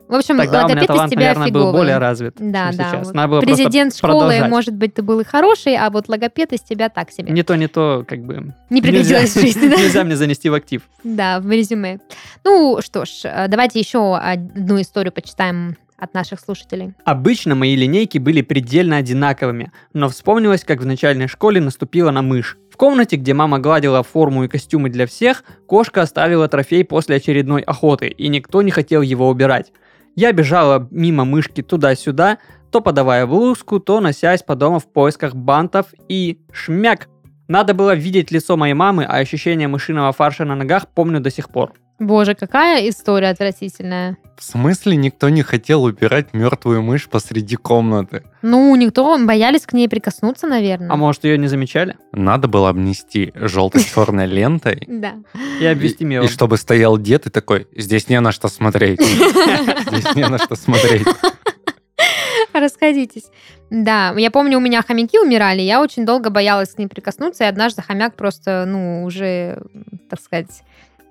[0.09, 1.73] В общем, тогда у меня логопед из талант, тебя наверное, был фиговый.
[1.83, 2.91] более развит, Да, чем да.
[2.91, 3.07] сейчас.
[3.07, 3.15] вот.
[3.15, 4.49] Надо было Президент школы, продолжать.
[4.51, 7.33] может быть, ты был и хороший, а вот логопед из тебя так себе.
[7.33, 8.53] Не то, не то, как бы...
[8.71, 9.77] Не пригодилось в жизни, да?
[9.77, 10.83] Нельзя мне занести в актив.
[11.05, 12.01] Да, в резюме.
[12.43, 16.95] Ну что ж, э, давайте еще одну историю почитаем от наших слушателей.
[17.05, 22.57] Обычно мои линейки были предельно одинаковыми, но вспомнилось, как в начальной школе наступила на мышь.
[22.71, 27.63] В комнате, где мама гладила форму и костюмы для всех, кошка оставила трофей после очередной
[27.63, 29.73] охоты, и никто не хотел его убирать.
[30.17, 32.39] Я бежала мимо мышки туда-сюда,
[32.71, 37.09] то подавая блузку, то носясь по дому в поисках бантов и шмяк.
[37.49, 41.51] Надо было видеть лицо моей мамы, а ощущение мышиного фарша на ногах помню до сих
[41.51, 41.73] пор.
[42.01, 44.17] Боже, какая история отвратительная.
[44.39, 48.23] В смысле никто не хотел убирать мертвую мышь посреди комнаты?
[48.41, 50.91] Ну, никто, боялись к ней прикоснуться, наверное.
[50.91, 51.97] А может, ее не замечали?
[52.13, 54.83] Надо было обнести желтой-черной лентой.
[54.89, 55.17] Да.
[55.61, 56.29] И обвести И мелом.
[56.29, 59.01] чтобы стоял дед и такой, здесь не на что смотреть.
[59.03, 61.07] Здесь не на что смотреть.
[62.53, 63.25] Расходитесь.
[63.71, 67.47] Да, я помню, у меня хомяки умирали, я очень долго боялась к ним прикоснуться, и
[67.47, 69.63] однажды хомяк просто, ну, уже,
[70.09, 70.63] так сказать,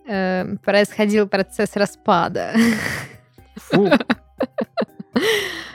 [0.09, 2.51] э, происходил процесс распада.
[3.55, 3.89] Фу.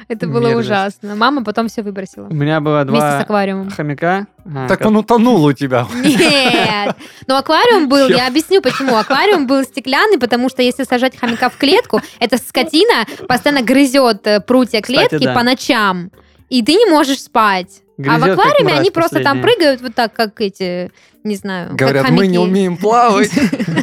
[0.09, 0.67] Это было Мерзость.
[0.67, 1.15] ужасно.
[1.17, 2.27] Мама потом все выбросила.
[2.29, 3.71] У меня было Вместе с два аквариумом.
[3.71, 4.27] хомяка.
[4.45, 5.87] а, Так ко- он утонул у тебя.
[5.95, 6.95] Нет.
[7.27, 8.97] Но аквариум был, я объясню почему.
[8.97, 14.41] Аквариум был стеклянный, потому что если сажать хомяка в клетку, эта скотина постоянно грызет э,
[14.41, 15.35] прутья Кстати, клетки да.
[15.35, 16.11] по ночам.
[16.51, 17.81] И ты не можешь спать.
[17.99, 20.91] А в аквариуме они просто там прыгают вот так, как эти,
[21.23, 23.31] не знаю, Говорят, мы не умеем плавать.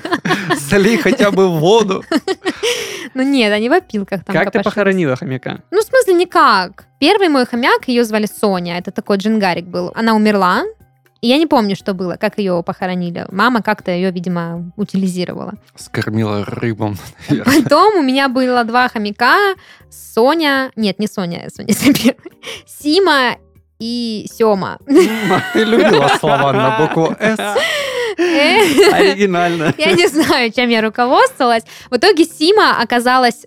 [0.69, 2.04] Залей хотя бы в воду.
[3.13, 5.62] Ну нет, они в опилках там Как ты похоронила хомяка?
[5.71, 6.86] Ну, в смысле, никак.
[7.00, 9.91] Первый мой хомяк, ее звали Соня, это такой джингарик был.
[9.95, 10.63] Она умерла,
[11.21, 13.28] и я не помню, что было, как ее похоронили.
[13.32, 15.54] Мама как-то ее, видимо, утилизировала.
[15.76, 16.97] Скормила рыбам,
[17.30, 17.62] наверное.
[17.62, 19.56] Потом у меня было два хомяка,
[19.89, 21.74] Соня, нет, не Соня, Соня
[22.65, 23.36] Сима
[23.82, 24.78] и Сема.
[25.54, 27.58] Ты любила слова на букву «С».
[28.17, 29.74] Э, Оригинально.
[29.78, 31.63] Я не знаю, чем я руководствовалась.
[31.89, 33.46] В итоге Сима оказалась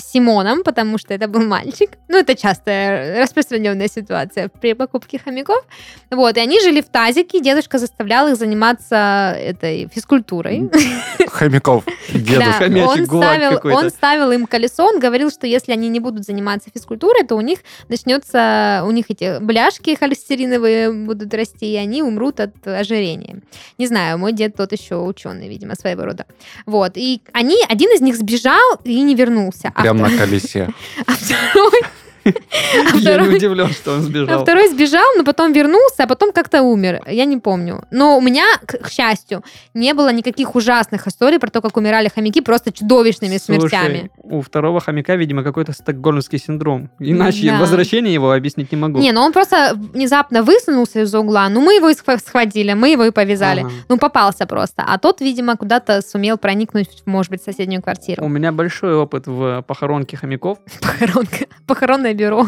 [0.00, 1.90] Симоном, потому что это был мальчик.
[2.08, 5.64] Ну, это частая распространенная ситуация при покупке хомяков.
[6.10, 10.70] Вот, и они жили в тазике, дедушка заставлял их заниматься этой физкультурой.
[11.28, 11.84] Хомяков.
[11.84, 12.52] Да, Дедушка.
[12.52, 16.70] хомячий он, ставил, он ставил им колесо, он говорил, что если они не будут заниматься
[16.72, 22.40] физкультурой, то у них начнется, у них эти бляшки холестериновые будут расти, и они умрут
[22.40, 23.42] от ожирения.
[23.78, 26.26] Не знаю, мой дед тот еще ученый, видимо, своего рода.
[26.66, 29.72] Вот, и они, один из них сбежал и не вернулся.
[29.74, 30.68] А, Прям на колесе.
[31.06, 31.80] а второй...
[32.24, 34.42] а Я не второй- удивлен, что он а сбежал.
[34.42, 37.02] второй сбежал, но потом вернулся, а потом как-то умер.
[37.06, 37.84] Я не помню.
[37.90, 39.42] Но у меня, к к счастью,
[39.74, 44.10] не было никаких ужасных историй про то, как умирали хомяки просто чудовищными Слушай, смертями.
[44.30, 46.90] У второго хомяка, видимо, какой-то стокгольмский синдром.
[46.98, 47.58] Иначе Да.
[47.60, 48.98] возвращение его объяснить не могу.
[48.98, 51.48] Не, ну он просто внезапно высунулся из угла.
[51.48, 53.60] Ну, мы его схватили, мы его и повязали.
[53.60, 53.70] Ага.
[53.88, 54.82] Ну, попался просто.
[54.86, 58.26] А тот, видимо, куда-то сумел проникнуть, может быть, в соседнюю У квартиру.
[58.28, 60.58] меня большой опыт в похоронке хомяков.
[60.80, 61.46] Похоронка.
[61.66, 62.46] Похоронное бюро.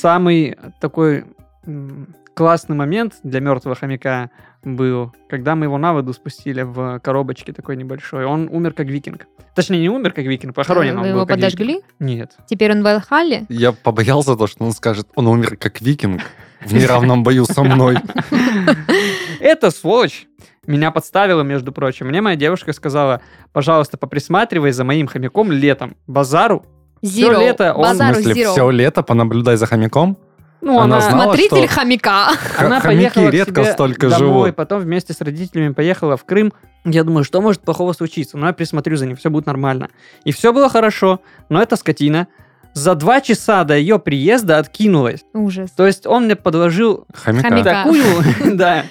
[0.00, 1.24] Самый такой
[2.34, 4.30] классный момент для мертвого хомяка
[4.64, 8.24] был, когда мы его на воду спустили в коробочке такой небольшой.
[8.24, 9.26] Он умер как викинг.
[9.54, 11.74] Точнее, не умер как викинг, похоронен он Вы был его как подожгли?
[11.74, 11.84] викинг.
[12.00, 12.32] Нет.
[12.46, 13.46] Теперь он в Элхале?
[13.48, 16.22] Я побоялся то, что он скажет, он умер как викинг
[16.64, 17.98] в неравном бою со мной.
[19.40, 20.26] Эта сволочь
[20.66, 22.08] меня подставила, между прочим.
[22.08, 23.20] Мне моя девушка сказала,
[23.52, 25.96] пожалуйста, поприсматривай за моим хомяком летом.
[26.06, 26.64] Базару.
[27.02, 27.38] Zero.
[27.38, 28.52] лето он- В Базару смысле, Zero.
[28.52, 30.16] все лето понаблюдай за хомяком?
[30.64, 32.28] Ну, Она она, знала, Смотритель что- хомяка.
[32.58, 34.56] она Хомяки поехала к редко себе столько домой, живут.
[34.56, 36.52] потом вместе с родителями поехала в Крым.
[36.84, 38.36] Я думаю, что может плохого случиться?
[38.38, 39.88] Ну, я присмотрю за ним, все будет нормально.
[40.24, 42.28] И все было хорошо, но эта скотина
[42.72, 45.20] за два часа до ее приезда откинулась.
[45.34, 45.70] Ужас.
[45.70, 47.48] То есть он мне подложил Хомяка.
[47.48, 47.70] Хомяка.
[47.84, 48.84] такую, да,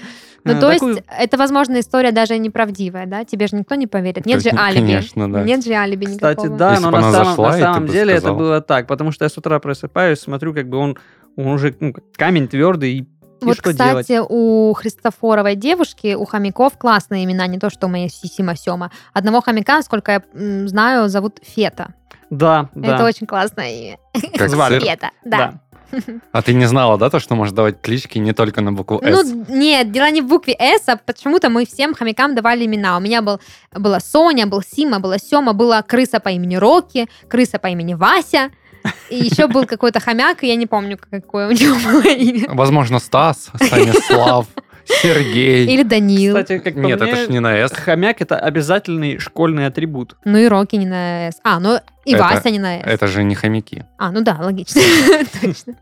[0.46, 3.24] Ну, э, то такую- есть, это, возможно, история даже неправдивая, да?
[3.26, 4.26] Тебе же никто не поверит.
[4.26, 4.80] Нет же алиби.
[4.88, 5.42] конечно, да.
[5.44, 6.58] Нет же алиби Кстати, никакого.
[6.58, 9.30] да, Если но на самом, зашла, на самом деле это было так, потому что я
[9.30, 10.98] с утра просыпаюсь, смотрю, как бы он,
[11.36, 13.08] он уже ну, камень твердый, и,
[13.42, 14.06] Вот, что делать?
[14.06, 18.92] кстати, у Христофоровой девушки, у хомяков классные имена, не то, что у моей Сима Сема.
[19.14, 21.94] Одного хомяка, насколько я знаю, зовут Фета.
[22.30, 22.96] Да, да.
[22.96, 23.98] Это очень классное имя.
[24.38, 24.80] Как Звали.
[24.80, 25.60] Фета, да.
[26.32, 29.30] А ты не знала, да, то, что можешь давать клички не только на букву «С»?
[29.30, 32.98] Ну, нет, дело не в букве «С», а почему-то мы всем хомякам давали имена.
[32.98, 33.40] У меня был,
[33.72, 38.52] была Соня, был Сима, была Сема, была крыса по имени Рокки, крыса по имени Вася,
[39.10, 42.46] и еще был какой-то хомяк, и я не помню, какое у него было имя.
[42.50, 44.48] Возможно, Стас, Станислав,
[44.86, 45.66] Сергей.
[45.66, 46.36] Или Данил.
[46.36, 47.72] Кстати, как по Нет, это мне, ж не на «С».
[47.72, 50.16] хомяк это обязательный школьный атрибут.
[50.26, 51.40] Ну и Рокки не на «С».
[51.44, 52.84] А, ну и Это- Вася не на «С».
[52.86, 53.86] Это же не хомяки.
[53.98, 54.82] А, ну да, логично.
[55.42, 55.76] Точно.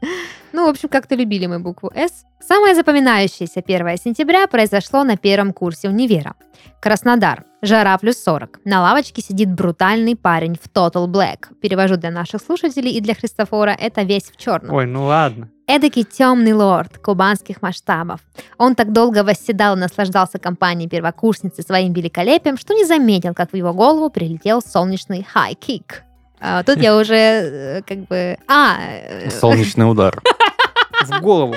[0.54, 2.26] Ну, в общем, как-то любили мы букву «С».
[2.40, 6.34] Самое запоминающееся 1 сентября произошло на первом курсе универа.
[6.82, 7.44] Краснодар.
[7.62, 8.62] Жара плюс 40.
[8.66, 11.54] На лавочке сидит брутальный парень в Total Black.
[11.62, 13.76] Перевожу для наших слушателей и для Христофора.
[13.80, 14.76] Это весь в черном.
[14.76, 15.50] Ой, ну ладно.
[15.74, 18.20] Эдакий темный лорд кубанских масштабов.
[18.58, 23.56] Он так долго восседал и наслаждался компанией первокурсницы своим великолепием, что не заметил, как в
[23.56, 26.04] его голову прилетел солнечный хай-кик.
[26.42, 28.38] А, Тут я уже э, как бы...
[28.50, 30.22] А, э, Солнечный удар.
[31.04, 31.56] В голову.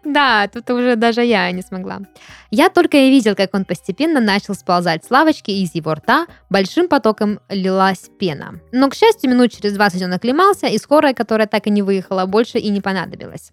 [0.04, 2.00] Да, тут уже даже я не смогла.
[2.50, 6.26] Я только и видел, как он постепенно начал сползать с лавочки, и из его рта
[6.50, 8.60] большим потоком лилась пена.
[8.70, 12.26] Но, к счастью, минут через 20 он оклемался, и скорая, которая так и не выехала,
[12.26, 13.50] больше и не понадобилась.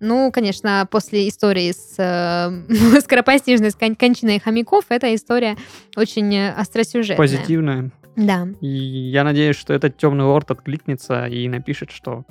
[0.00, 5.56] Ну, конечно, после истории с э, скоропостижной кон- кончиной хомяков, эта история
[5.96, 7.16] очень остросюжетная.
[7.16, 7.90] Позитивная.
[8.16, 8.46] Да.
[8.60, 12.24] И я надеюсь, что этот темный лорд откликнется и напишет, что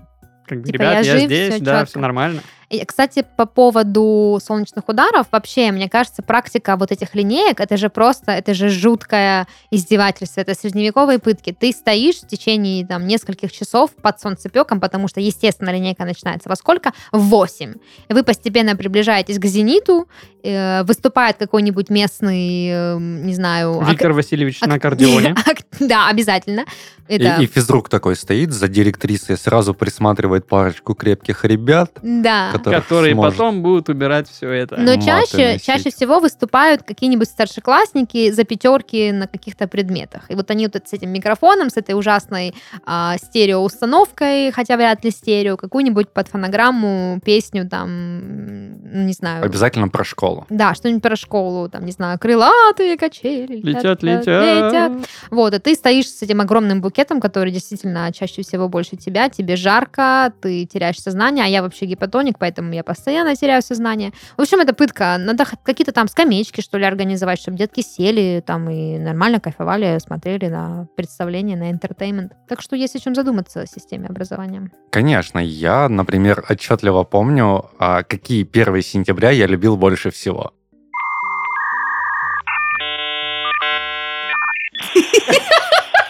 [0.48, 1.86] как бы, Типа, ребят, я я, жив, здесь, всё да, чётко».
[1.86, 2.42] все нормально.
[2.74, 7.90] И, кстати, по поводу солнечных ударов, вообще, мне кажется, практика вот этих линеек, это же
[7.90, 11.56] просто, это же жуткое издевательство, это средневековые пытки.
[11.58, 16.56] Ты стоишь в течение там нескольких часов под солнцепеком, потому что, естественно, линейка начинается во
[16.56, 16.94] сколько?
[17.12, 17.76] В 8.
[18.10, 20.08] И вы постепенно приближаетесь к зениту,
[20.44, 23.82] э, выступает какой-нибудь местный, э, не знаю...
[23.82, 25.36] ак- Виктор Васильевич ак- на аккордеоне.
[25.46, 26.66] ак- Да, обязательно.
[27.08, 27.36] Это...
[27.40, 32.50] И, и физрук такой стоит за директрисой, сразу присматривает парочку крепких ребят, Да.
[32.72, 34.78] Которые сможет- потом будут убирать все это.
[34.78, 35.66] Но маты чаще, носить.
[35.66, 40.30] чаще всего выступают какие-нибудь старшеклассники за пятерки на каких-то предметах.
[40.30, 42.54] И вот они вот с этим микрофоном, с этой ужасной
[42.86, 49.44] а, стереоустановкой, хотя вряд ли стерео, какую-нибудь под фонограмму, песню там, м, не знаю.
[49.44, 50.46] Обязательно про школу.
[50.50, 53.58] Да, что-нибудь про школу, там, не знаю, крылатые качели.
[53.58, 54.28] Летят, летят.
[54.28, 54.92] летят.
[55.32, 59.56] Вот, и ты стоишь с этим огромным букетом, который действительно чаще всего больше тебя, тебе
[59.56, 64.12] жарко, ты теряешь сознание, а я вообще гипотоник, поэтому я постоянно теряю сознание.
[64.38, 65.18] В общем, это пытка.
[65.20, 69.98] Надо хоть какие-то там скамеечки, что ли, организовать, чтобы детки сели там и нормально кайфовали,
[70.00, 72.32] смотрели на представление, на entertainment.
[72.48, 74.72] Так что есть о чем задуматься о системе образования.
[74.92, 80.52] Конечно, я, например, отчетливо помню, а, какие 1 сентября я любил больше всего.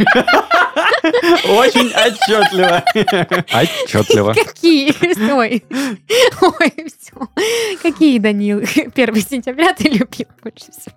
[1.47, 2.83] Очень отчетливо.
[3.53, 4.33] Отчетливо.
[4.33, 4.93] Какие?
[5.33, 5.63] Ой,
[6.41, 7.77] ой, все.
[7.81, 10.95] Какие, Данил, 1 сентября ты любил больше всего?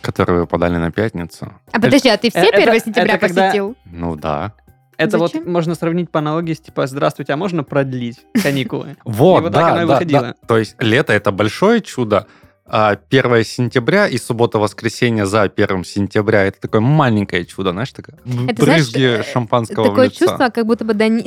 [0.00, 1.52] Которые выпадали на пятницу.
[1.72, 3.76] А подожди, а ты все это- 1 сентября это когда- посетил?
[3.86, 4.52] Ну да.
[4.96, 5.50] Это вот Зачем?
[5.52, 10.00] можно сравнить по аналогии с типа «Здравствуйте, а можно продлить каникулы?» Вот, вот да, да,
[10.00, 10.34] да.
[10.48, 12.26] То есть лето это большое чудо,
[12.68, 18.16] 1 сентября и суббота-воскресенье за 1 сентября это такое маленькое чудо, знаешь, такое
[18.48, 20.26] Это, знаешь, брызги э, шампанского в Такое лицо.
[20.26, 21.24] чувство, как будто бы Данил...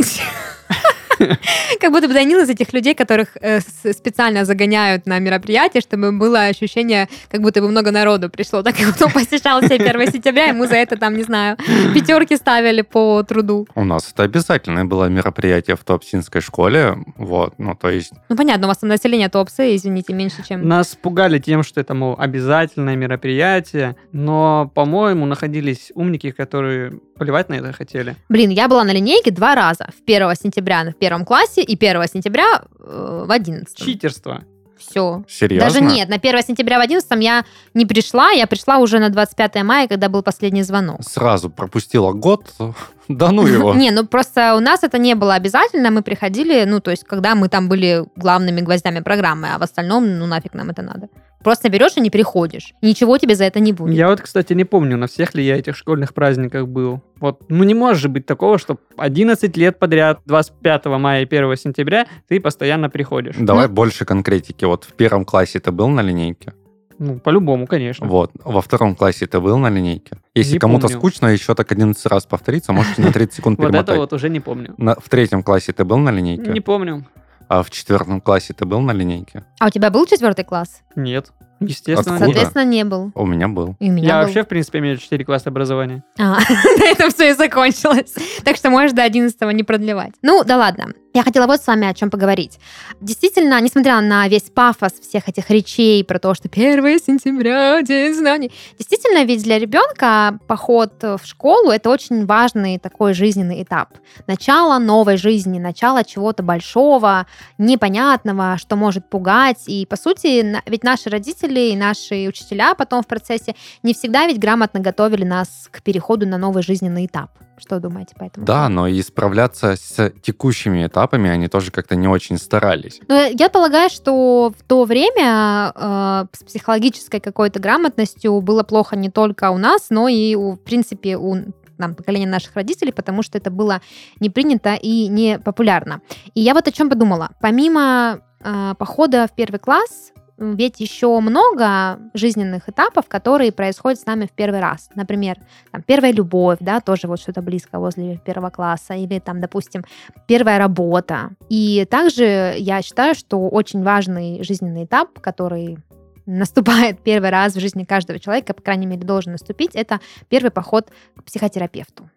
[1.79, 6.45] Как будто бы Данил из этих людей, которых э, специально загоняют на мероприятие, чтобы было
[6.45, 8.61] ощущение, как будто бы много народу пришло.
[8.63, 11.57] Так как он посещал все 1 сентября, ему за это, там, не знаю,
[11.93, 13.67] пятерки ставили по труду.
[13.75, 18.67] У нас это обязательное было мероприятие в Туапсинской школе, вот, ну то есть Ну, понятно,
[18.67, 20.67] у вас там население Туапсе, извините, меньше, чем...
[20.67, 27.55] Нас пугали тем, что это, мол, обязательное мероприятие, но, по-моему, находились умники, которые плевать на
[27.55, 28.15] это хотели.
[28.29, 29.89] Блин, я была на линейке два раза.
[29.95, 33.77] В 1 сентября в первом классе и 1 сентября э, в 11.
[33.77, 34.43] Читерство.
[34.77, 35.23] Все.
[35.27, 35.69] серьезно.
[35.69, 37.43] Даже нет, на 1 сентября в 11 я
[37.75, 41.03] не пришла, я пришла уже на 25 мая, когда был последний звонок.
[41.03, 42.45] Сразу пропустила год,
[43.07, 43.73] да ну его.
[43.73, 47.35] Не, ну просто у нас это не было обязательно, мы приходили, ну то есть когда
[47.35, 51.09] мы там были главными гвоздями программы, а в остальном, ну нафиг нам это надо.
[51.43, 52.73] Просто берешь и не приходишь.
[52.81, 53.95] Ничего тебе за это не будет.
[53.95, 57.01] Я вот, кстати, не помню, на всех ли я этих школьных праздниках был.
[57.19, 61.55] Вот, ну не может же быть такого, что 11 лет подряд, 25 мая и 1
[61.57, 63.35] сентября ты постоянно приходишь.
[63.39, 63.73] Давай Ну.
[63.73, 64.65] больше конкретики.
[64.65, 66.53] Вот в первом классе ты был на линейке?
[66.99, 68.05] Ну, по-любому, конечно.
[68.05, 68.29] Вот.
[68.43, 70.17] Во втором классе ты был на линейке?
[70.35, 70.97] Если Не кому-то помню.
[70.99, 73.97] скучно, еще так 11 раз повториться, можете на 30 секунд Вот это перемотать.
[73.97, 74.75] вот уже не помню.
[74.77, 76.51] В третьем классе ты был на линейке?
[76.51, 77.07] Не помню.
[77.51, 79.43] А в четвертом классе ты был на линейке?
[79.59, 80.83] А у тебя был четвертый класс?
[80.95, 81.33] Нет.
[81.59, 82.31] Естественно, Откуда?
[82.31, 83.11] Соответственно, не был.
[83.13, 83.75] У меня был.
[83.79, 84.23] И у меня Я был.
[84.23, 86.01] вообще, в принципе, имею 4 класса образования.
[86.17, 86.37] А,
[86.79, 88.15] на этом все и закончилось.
[88.45, 90.13] Так что можешь до 11 не продлевать.
[90.21, 90.93] Ну, да ладно.
[91.13, 92.57] Я хотела вот с вами о чем поговорить.
[93.01, 98.49] Действительно, несмотря на весь пафос всех этих речей про то, что 1 сентября, День знаний,
[98.77, 103.89] действительно, ведь для ребенка поход в школу это очень важный такой жизненный этап.
[104.25, 109.63] Начало новой жизни, начало чего-то большого, непонятного, что может пугать.
[109.67, 114.39] И, по сути, ведь наши родители и наши учителя потом в процессе не всегда ведь
[114.39, 117.31] грамотно готовили нас к переходу на новый жизненный этап.
[117.61, 118.43] Что думаете по этому?
[118.43, 122.99] Да, но и справляться с текущими этапами они тоже как-то не очень старались.
[123.07, 128.95] Но Ну, я полагаю, что в то время э, с психологической какой-то грамотностью было плохо
[128.95, 131.35] не только у нас, но и, у, в принципе, у
[131.77, 133.81] нам, поколения наших родителей, потому что это было
[134.19, 136.01] не принято и не популярно.
[136.33, 137.29] И я вот о чем подумала.
[137.41, 144.25] Помимо э, похода в первый класс, ведь еще много жизненных этапов, которые происходят с нами
[144.25, 144.89] в первый раз.
[144.95, 145.37] Например,
[145.71, 149.83] там, первая любовь, да, тоже вот что-то близко возле первого класса, или там, допустим,
[150.27, 151.29] первая работа.
[151.49, 155.77] И также я считаю, что очень важный жизненный этап, который
[156.25, 160.89] наступает первый раз в жизни каждого человека, по крайней мере, должен наступить, это первый поход
[161.15, 162.09] к психотерапевту.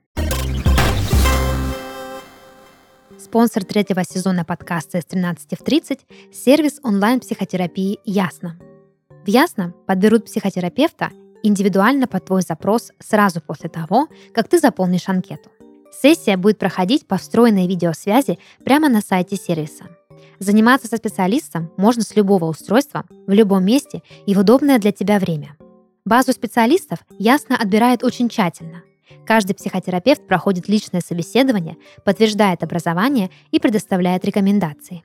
[3.19, 6.01] Спонсор третьего сезона подкаста с 13 в 30–
[6.33, 8.59] сервис онлайн-психотерапии «Ясно».
[9.25, 11.11] В «Ясно» подберут психотерапевта
[11.43, 15.51] индивидуально под твой запрос сразу после того, как ты заполнишь анкету.
[15.93, 19.85] Сессия будет проходить по встроенной видеосвязи прямо на сайте сервиса.
[20.41, 25.19] Заниматься со специалистом можно с любого устройства, в любом месте и в удобное для тебя
[25.19, 25.57] время.
[26.05, 28.83] Базу специалистов ясно отбирает очень тщательно–
[29.27, 35.05] Каждый психотерапевт проходит личное собеседование, подтверждает образование и предоставляет рекомендации.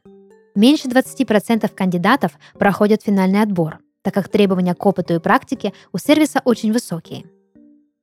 [0.55, 6.41] Меньше 20% кандидатов проходят финальный отбор, так как требования к опыту и практике у сервиса
[6.43, 7.25] очень высокие.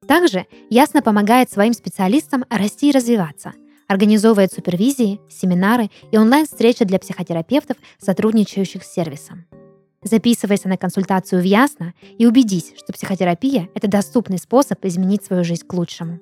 [0.07, 3.53] Также ясно помогает своим специалистам расти и развиваться,
[3.89, 9.47] организовывает супервизии, семинары и онлайн-встречи для психотерапевтов, сотрудничающих с сервисом.
[10.07, 15.67] Записывайся на консультацию в Ясно и убедись, что психотерапия– это доступный способ изменить свою жизнь
[15.67, 16.21] к лучшему.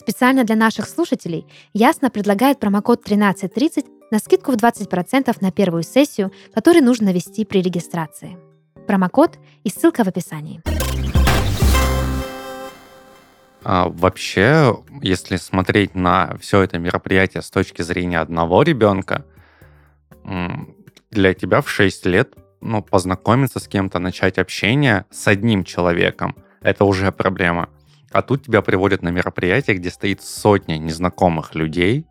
[0.00, 6.32] Специально для наших слушателей Ясно предлагает промокод 1330 на скидку в 20% на первую сессию,
[6.52, 8.36] который нужно ввести при регистрации.
[8.88, 10.60] Промокод и ссылка в описании.
[13.62, 19.24] А вообще, если смотреть на все это мероприятие с точки зрения одного ребенка,
[21.12, 26.84] для тебя в 6 лет ну, познакомиться с кем-то, начать общение с одним человеком, это
[26.84, 27.68] уже проблема.
[28.12, 32.06] А тут тебя приводят на мероприятие, где стоит сотня незнакомых людей,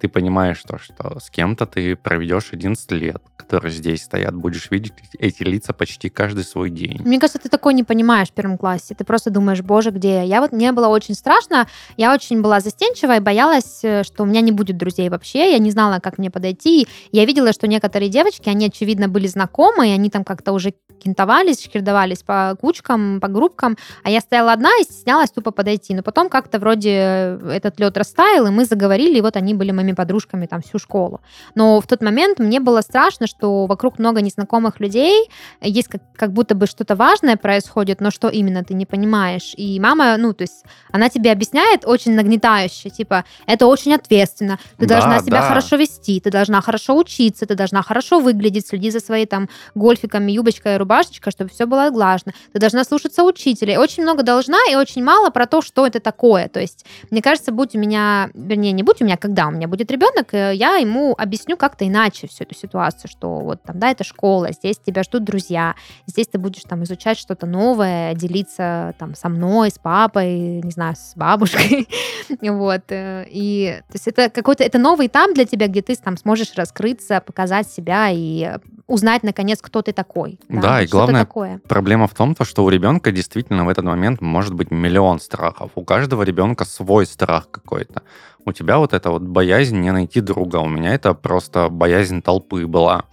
[0.00, 4.92] ты понимаешь то, что с кем-то ты проведешь 11 лет, которые здесь стоят, будешь видеть
[5.18, 7.00] эти лица почти каждый свой день.
[7.04, 8.94] Мне кажется, ты такой не понимаешь в первом классе.
[8.94, 10.22] Ты просто думаешь, боже, где я?
[10.22, 14.26] Я вот, мне было очень страшно, я очень была застенчива и боялась, э, что у
[14.26, 15.52] меня не будет друзей вообще.
[15.52, 16.86] Я не знала, как мне подойти.
[17.12, 21.62] Я видела, что некоторые девочки, они, очевидно, были знакомы, и они там как-то уже кентовались,
[21.64, 25.94] шкирдовались по кучкам, по группкам, а я стояла одна и стеснялась тупо подойти.
[25.94, 29.94] Но потом как-то вроде этот лед растаял, и мы заговорили, и вот они были моими
[29.94, 31.20] подружками там всю школу.
[31.54, 35.28] Но в тот момент мне было страшно, что вокруг много незнакомых людей,
[35.60, 39.54] есть как, как будто бы что-то важное происходит, но что именно ты не понимаешь.
[39.56, 44.86] И мама, ну, то есть она тебе объясняет очень нагнетающе, типа, это очень ответственно, ты
[44.86, 45.48] да, должна себя да.
[45.48, 50.32] хорошо вести, ты должна хорошо учиться, ты должна хорошо выглядеть, следи за своей там гольфиками,
[50.32, 52.32] юбочкой, рубашечкой, чтобы все было глажно.
[52.52, 53.80] Ты должна слушаться учителя.
[53.80, 56.48] Очень много должна и очень мало про то, что это такое.
[56.48, 59.68] То есть, мне кажется, будь у меня, вернее, не будь у меня, когда у меня
[59.68, 63.90] будет ребенок, э, я ему объясню как-то иначе всю эту ситуацию, что вот там, да,
[63.90, 65.74] это школа, здесь тебя ждут друзья,
[66.06, 70.96] здесь ты будешь там изучать что-то новое, делиться там со мной, с папой, не знаю,
[70.96, 71.88] с бабушкой.
[72.40, 72.82] вот.
[72.90, 76.54] Э, и то есть это какой-то, это новый этап для тебя, где ты там сможешь
[76.54, 78.58] раскрыться, показать себя и
[78.88, 80.40] узнать, наконец, кто ты такой.
[80.48, 81.60] Да, да и главное, такое.
[81.68, 85.70] проблема в том, то, что у ребенка действительно в этот момент может быть миллион страхов.
[85.74, 88.02] У каждого ребенка свой страх какой-то.
[88.44, 90.56] У тебя вот эта вот боязнь не найти друга.
[90.56, 93.04] У меня это просто боязнь толпы была.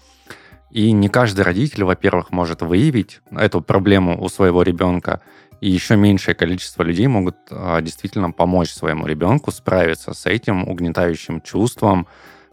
[0.72, 5.22] И не каждый родитель, во-первых, может выявить эту проблему у своего ребенка,
[5.62, 11.42] и еще меньшее количество людей могут а, действительно помочь своему ребенку справиться с этим угнетающим
[11.42, 12.08] чувством,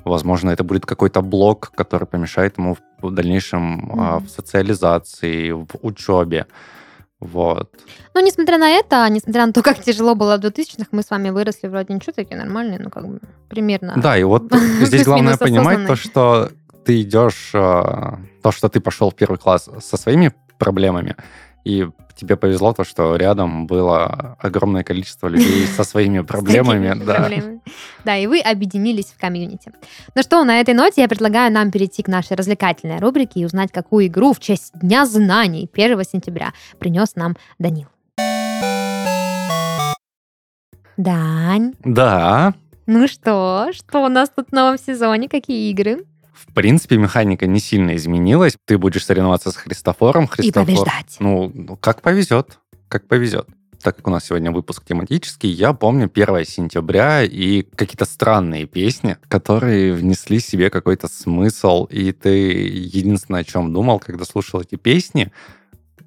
[0.04, 2.76] Возможно, это будет какой-то блок, который помешает ему
[3.09, 4.26] в дальнейшем mm-hmm.
[4.26, 6.46] в социализации, в учебе.
[7.20, 7.70] Вот.
[8.14, 11.30] Ну, несмотря на это, несмотря на то, как тяжело было в 2000-х, мы с вами
[11.30, 13.94] выросли вроде ничего такие нормальные, ну, как бы примерно.
[13.96, 16.50] Да, и вот здесь главное понимать то, что
[16.84, 21.14] ты идешь, а, то, что ты пошел в первый класс со своими проблемами,
[21.64, 26.94] и тебе повезло то, что рядом было огромное количество людей со своими проблемами.
[27.04, 27.30] Да.
[28.04, 29.72] да, и вы объединились в комьюнити.
[30.14, 33.72] Ну что, на этой ноте я предлагаю нам перейти к нашей развлекательной рубрике и узнать,
[33.72, 37.88] какую игру в честь Дня знаний 1 сентября принес нам Данил.
[40.96, 41.74] Дань.
[41.84, 42.54] Да.
[42.86, 46.04] Ну что, что у нас тут в новом сезоне, какие игры?
[46.33, 48.57] В принципе, механика не сильно изменилась.
[48.66, 50.26] Ты будешь соревноваться с Христофором.
[50.26, 51.16] Христофор, И побеждать.
[51.20, 52.59] Ну, ну, как повезет,
[52.89, 53.49] как повезет.
[53.83, 59.16] Так как у нас сегодня выпуск тематический, я помню 1 сентября и какие-то странные песни,
[59.26, 65.33] которые внесли себе какой-то смысл, и ты единственное, о чем думал, когда слушал эти песни,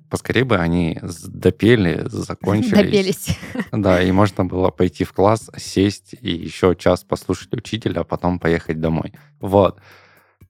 [0.09, 2.71] поскорее бы они допели, закончились.
[2.71, 3.27] Допелись.
[3.73, 8.39] Да, и можно было пойти в класс, сесть и еще час послушать учителя, а потом
[8.39, 9.13] поехать домой.
[9.41, 9.79] Вот.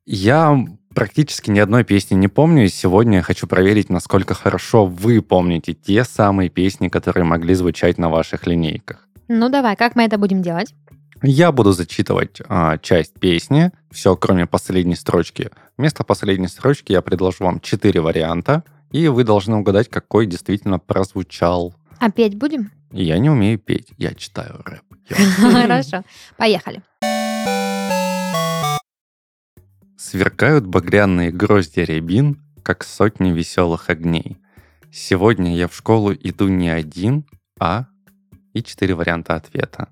[0.05, 5.21] Я Практически ни одной песни не помню, и сегодня я хочу проверить, насколько хорошо вы
[5.21, 9.05] помните те самые песни, которые могли звучать на ваших линейках.
[9.27, 10.73] Ну давай, как мы это будем делать?
[11.21, 15.49] Я буду зачитывать а, часть песни, все, кроме последней строчки.
[15.77, 21.75] Вместо последней строчки я предложу вам четыре варианта, и вы должны угадать, какой действительно прозвучал.
[21.99, 22.71] А петь будем?
[22.93, 24.83] Я не умею петь, я читаю рэп.
[25.51, 26.03] Хорошо,
[26.37, 26.81] поехали.
[29.97, 34.37] Сверкают багряные грозди рябин, как сотни веселых огней.
[34.91, 37.25] Сегодня я в школу иду не один,
[37.59, 37.85] а...
[38.53, 39.87] И четыре варианта ответа.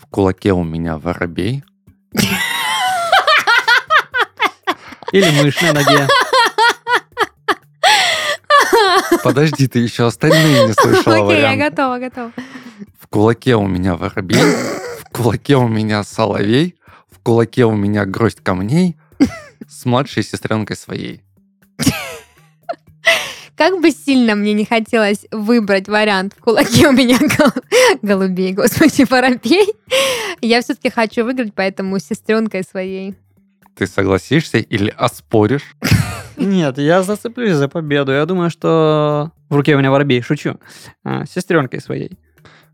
[0.00, 1.64] В кулаке у меня воробей.
[5.12, 6.06] Или мышь на ноге.
[9.24, 12.32] Подожди, ты еще остальные не слышала Окей, я готова, готова.
[13.00, 14.42] В кулаке у меня воробей,
[15.00, 16.76] в кулаке у меня соловей,
[17.10, 18.96] в кулаке у меня гроздь камней
[19.68, 21.22] с младшей сестренкой своей.
[23.56, 27.62] Как бы сильно мне не хотелось выбрать вариант в кулаке у меня гол-
[28.00, 29.74] голубей, господи, воробей,
[30.40, 33.16] я все-таки хочу выиграть, поэтому с сестренкой своей.
[33.76, 35.74] Ты согласишься или оспоришь?
[36.36, 38.12] Нет, я зацеплюсь за победу.
[38.12, 40.58] Я думаю, что в руке у меня воробей, шучу.
[41.04, 42.18] А, сестренкой своей.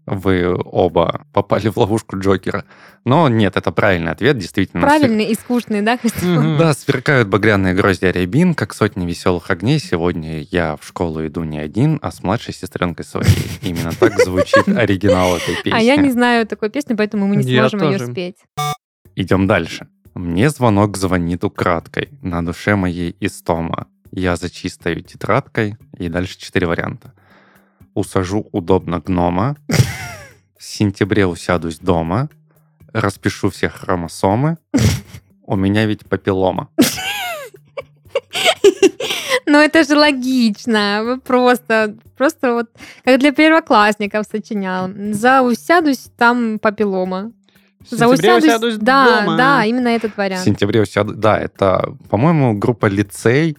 [0.07, 2.65] Вы оба попали в ловушку Джокера.
[3.05, 4.83] Но нет, это правильный ответ, действительно.
[4.83, 6.23] Правильный и скучный, да, Христос?
[6.23, 6.59] Мгм.
[6.59, 9.81] Да, сверкают багряные грозди рябин, как сотни веселых огней.
[9.81, 13.51] Сегодня я в школу иду не один, а с младшей сестренкой своей.
[13.63, 15.71] Именно так звучит оригинал этой песни.
[15.77, 18.37] А я не знаю такой песни, поэтому мы не сможем ее спеть.
[19.17, 19.89] Идем дальше.
[20.15, 23.89] Мне звонок звонит украдкой, на душе моей истома.
[24.13, 27.13] Я за чистой тетрадкой, и дальше четыре варианта.
[27.97, 29.57] Усажу удобно гнома,
[30.59, 32.29] в сентябре усядусь дома,
[32.93, 34.59] распишу все хромосомы,
[35.47, 36.69] у меня ведь папиллома.
[39.49, 41.03] Ну, это же логично.
[41.05, 42.67] Вы просто, просто вот
[43.05, 44.91] как для первоклассников сочинял.
[45.13, 47.31] За усядусь, там папиллома.
[47.79, 49.37] В За сентябре усядусь, усядусь да, дома.
[49.37, 50.45] да, именно этот В вариант.
[50.45, 51.15] сентябре усяду...
[51.15, 53.57] Да, это, по-моему, группа лицей.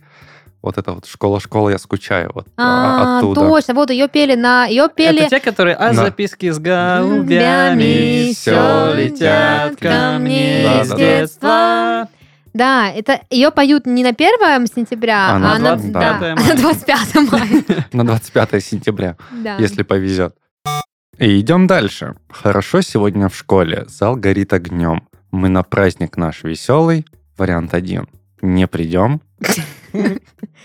[0.67, 2.29] Вот это вот школа-школа, я скучаю.
[2.33, 3.39] Вот а, А, оттуда.
[3.39, 5.21] точно, вот ее пели на, ее пели.
[5.21, 12.09] Это те, которые а записки с Голубями все летят ко мне Да, с да, детства.
[12.53, 16.35] Да, это ее поют не на 1 сентября, А а, на на, 25 да, мая.
[16.47, 17.85] на 25 мая.
[17.93, 19.15] На 25 сентября.
[19.57, 20.35] Если повезет.
[21.17, 22.15] И идем дальше.
[22.29, 23.85] Хорошо сегодня в школе.
[23.87, 25.07] Зал горит огнем.
[25.31, 27.05] Мы на праздник наш веселый.
[27.37, 28.09] Вариант один.
[28.41, 29.21] Не придем.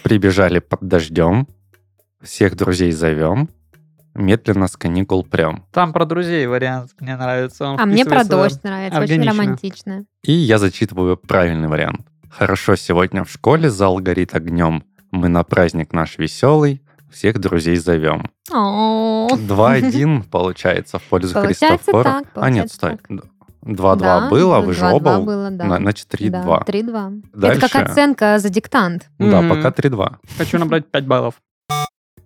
[0.02, 1.46] Прибежали под дождем.
[2.22, 3.48] Всех друзей зовем.
[4.14, 5.64] Медленно с каникул прям.
[5.72, 7.64] Там про друзей вариант мне нравится.
[7.64, 9.32] он А мне про дождь нравится, очень органично.
[9.42, 10.04] романтично.
[10.22, 12.06] И я зачитываю правильный вариант.
[12.30, 13.70] Хорошо сегодня в школе.
[13.70, 14.84] Зал горит огнем.
[15.10, 16.82] Мы на праздник наш веселый.
[17.10, 18.30] Всех друзей зовем.
[18.50, 22.04] О, 2-1 получается в пользу Получается Христофора.
[22.04, 22.96] так, а нет, стой.
[22.96, 23.24] так.
[23.64, 25.20] 2-2 Да, было, вы же 2-2 оба.
[25.20, 25.64] было, да.
[25.64, 26.30] на- Значит, 3-2.
[26.30, 27.22] Да, 3-2.
[27.32, 27.58] Дальше.
[27.58, 29.08] Это как оценка за диктант.
[29.18, 29.50] Да, Мгм.
[29.56, 30.16] пока 3-2.
[30.38, 31.34] Хочу набрать 5 баллов.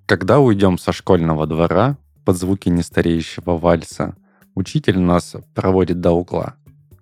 [0.06, 4.14] Когда уйдем со школьного двора под звуки нестареющего вальса,
[4.54, 6.54] учитель нас проводит до угла.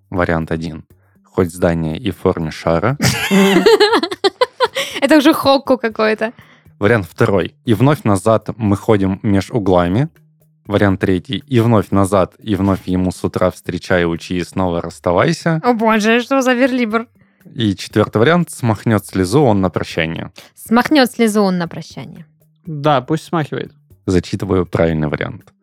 [0.09, 0.85] Вариант 1.
[1.23, 2.97] Хоть здание и в форме шара.
[5.01, 6.33] Это уже хокку какой-то.
[6.79, 7.55] Вариант второй.
[7.65, 10.09] И вновь назад мы ходим меж углами.
[10.65, 11.43] Вариант третий.
[11.47, 15.61] И вновь назад, и вновь ему с утра встречай, учи и снова расставайся.
[15.63, 17.07] О боже, что за верлибр?
[17.53, 18.49] И четвертый вариант.
[18.49, 20.31] Смахнет слезу он на прощание.
[20.55, 22.25] Смахнет слезу он на прощание.
[22.65, 23.73] Да, пусть смахивает.
[24.07, 25.53] Зачитываю правильный вариант.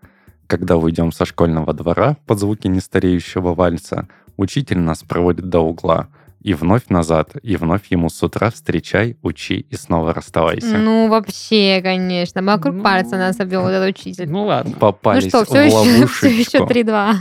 [0.47, 6.09] Когда уйдем со школьного двора под звуки нестареющего вальса, учитель нас проводит до угла.
[6.43, 10.77] И вновь назад, и вновь ему с утра встречай, учи и снова расставайся.
[10.77, 12.43] Ну, вообще, конечно.
[12.43, 14.29] Вокруг Ну, пальца нас обвел этот учитель.
[14.29, 14.73] Ну ладно.
[14.75, 16.91] Ну Попались что, в все еще, все еще ловушечку.
[16.91, 17.15] 3-2.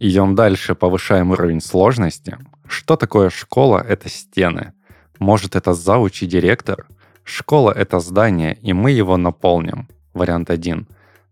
[0.00, 2.36] Идем дальше, повышаем уровень сложности.
[2.68, 3.82] Что такое школа?
[3.88, 4.74] Это стены.
[5.18, 6.86] Может, это зауч и директор?
[7.22, 9.88] Школа— это здание, и мы его наполним.
[10.12, 10.86] Вариант 1.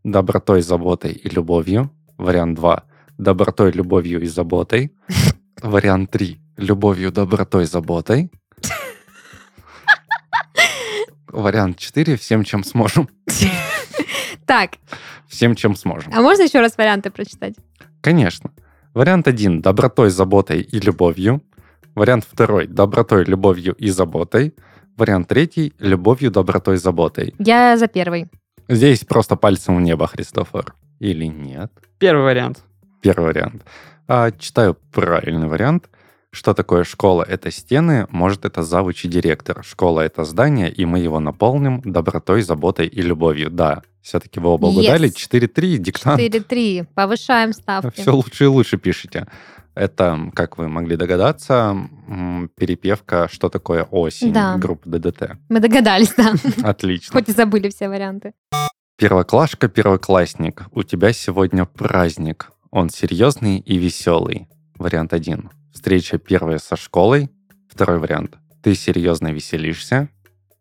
[0.04, 1.90] Добротой, заботой и любовью.
[2.16, 2.82] Вариант 2.
[3.18, 4.90] Добротой, любовью и заботой.
[5.62, 6.41] Вариант 3.
[6.66, 8.30] Любовью, добротой, заботой.
[11.26, 12.16] Вариант 4.
[12.16, 13.08] Всем, чем сможем.
[14.46, 14.72] Так,
[15.26, 16.12] Всем, чем сможем.
[16.14, 17.54] а можно еще раз варианты прочитать?
[18.00, 18.50] Конечно.
[18.94, 21.40] Вариант один– добротой, заботой и любовью.
[21.96, 24.54] Вариант второй– добротой, любовью и заботой.
[24.96, 27.34] Вариант третий– любовью, добротой, заботой.
[27.38, 28.30] Я за первый.
[28.68, 30.74] Здесь просто пальцем в небо, Христофор.
[31.00, 31.72] Или нет?
[31.98, 32.62] Первый вариант.
[33.00, 33.64] Первый вариант.
[34.06, 35.88] А, читаю правильный вариант.
[36.34, 37.24] Что такое школа?
[37.28, 39.62] Это стены, может, это завуч и директор.
[39.62, 43.50] Школа— это здание, и мы его наполним добротой, заботой и любовью.
[43.50, 45.10] Да, все-таки вы оба угадали.
[45.10, 45.30] Yes.
[45.30, 46.20] 4-3, диктант.
[46.20, 46.86] 4-3.
[46.94, 48.00] Повышаем ставки.
[48.00, 49.26] Все лучше и лучше пишете.
[49.74, 51.76] Это, как вы могли догадаться,
[52.56, 54.56] перепевка «Что такое осень» Да.
[54.56, 55.36] группы ДДТ.
[55.50, 56.32] Мы догадались, да.
[56.62, 57.12] Отлично.
[57.12, 58.32] Хоть и забыли все варианты.
[58.96, 62.50] Первоклашка, первоклассник, у тебя сегодня праздник.
[62.70, 64.48] Он серьезный и веселый.
[64.76, 65.50] Вариант один.
[65.72, 67.30] Встреча первая со школой.
[67.68, 68.36] Второй вариант.
[68.62, 70.08] Ты серьезно веселишься.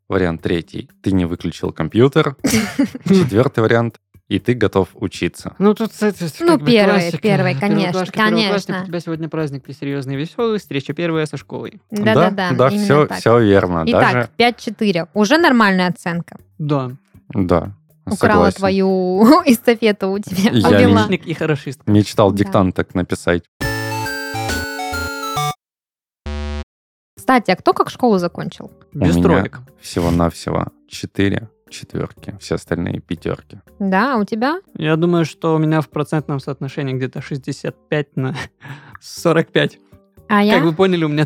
[0.07, 0.89] Вариант третий.
[1.03, 2.35] Ты не выключил компьютер.
[3.05, 3.97] Четвертый вариант.
[4.27, 5.55] И ты готов учиться.
[5.59, 7.17] Ну, тут, это, Ну, как бы первый, классика.
[7.17, 8.81] первый, конечно, конечно.
[8.83, 11.81] У тебя сегодня праздник, ты серьезный и веселый, встреча первая со школой.
[11.91, 13.19] Да-да-да, да, все, так.
[13.19, 13.83] все верно.
[13.87, 15.09] Итак, Даже, 5-4.
[15.13, 16.37] Уже нормальная оценка.
[16.57, 16.91] Да.
[17.27, 17.73] да,
[18.05, 18.57] Украла согласен.
[18.57, 20.51] твою эстафету у тебя.
[20.51, 20.67] Я.
[20.87, 21.81] Отличник и хорошист.
[21.85, 23.43] Мечтал диктант так написать.
[27.31, 28.71] Кстати, а кто как школу закончил?
[28.91, 29.59] Без меня- троек.
[29.79, 33.61] Всего-навсего четыре четверки, все остальные пятерки.
[33.79, 34.59] Да, а у тебя?
[34.75, 38.35] Я думаю, что у меня в процентном соотношении где-то 65 на
[38.99, 39.79] 45.
[40.27, 40.55] А я?
[40.55, 41.25] Как вы поняли, у меня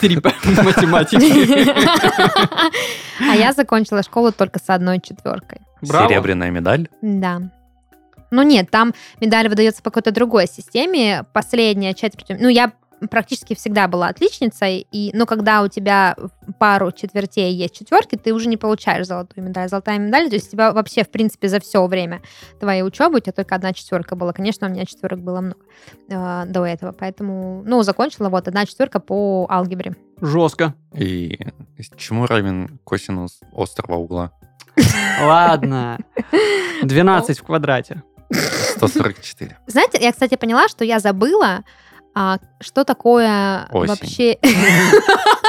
[0.00, 0.30] три по
[0.62, 1.72] математике.
[3.18, 5.62] А я закончила школу только с одной четверкой.
[5.82, 6.90] Серебряная медаль.
[7.00, 7.40] Да.
[8.30, 8.92] Ну нет, там
[9.22, 11.24] медаль выдается по какой-то другой системе.
[11.32, 12.26] Последняя четверть...
[12.40, 12.72] Ну, я
[13.10, 16.16] практически всегда была отличницей, и, но когда у тебя
[16.58, 19.68] пару четвертей есть четверки, ты уже не получаешь золотую медаль.
[19.68, 22.22] Золотая медаль, то есть у тебя вообще, в принципе, за все время
[22.60, 24.32] твоей учебы у тебя только одна четверка была.
[24.32, 25.60] Конечно, у меня четверок было много
[26.08, 29.94] э, до этого, поэтому, ну, закончила вот одна четверка по алгебре.
[30.20, 30.74] Жестко.
[30.94, 31.38] И
[31.96, 34.32] чему равен косинус острого угла?
[35.20, 35.98] Ладно.
[36.82, 38.02] 12 в квадрате.
[38.76, 39.58] 144.
[39.66, 41.64] Знаете, я, кстати, поняла, что я забыла,
[42.18, 43.88] а, что такое Осень.
[43.88, 44.38] вообще...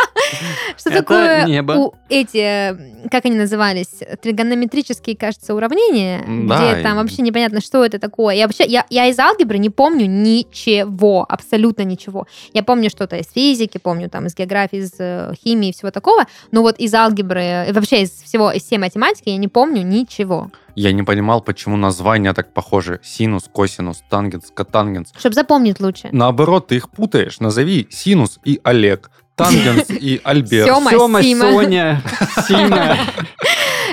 [0.77, 1.71] Что Это такое небо.
[1.73, 3.89] у- эти, как они назывались,
[4.21, 8.35] тригонометрические, кажется, уравнения, Да, где там вообще непонятно, что это такое.
[8.35, 12.27] Я вообще, я, я из алгебры не помню ничего, абсолютно ничего.
[12.53, 16.61] Я помню что-то из физики, помню там из географии, из э, химии, всего такого, но
[16.61, 20.49] вот из алгебры, э, вообще из всего, из всей математики я не помню ничего.
[20.75, 22.99] Я не понимал, почему названия так похожи.
[23.03, 25.11] Синус, косинус, тангенс, котангенс.
[25.17, 26.09] Чтобы запомнить лучше.
[26.11, 27.39] Наоборот, ты их путаешь.
[27.39, 30.67] Назови синус и Олег, тангенс и Альберт.
[30.67, 31.51] Сёма, Сёма, Сима.
[31.51, 32.01] Соня,
[32.47, 32.97] Сима.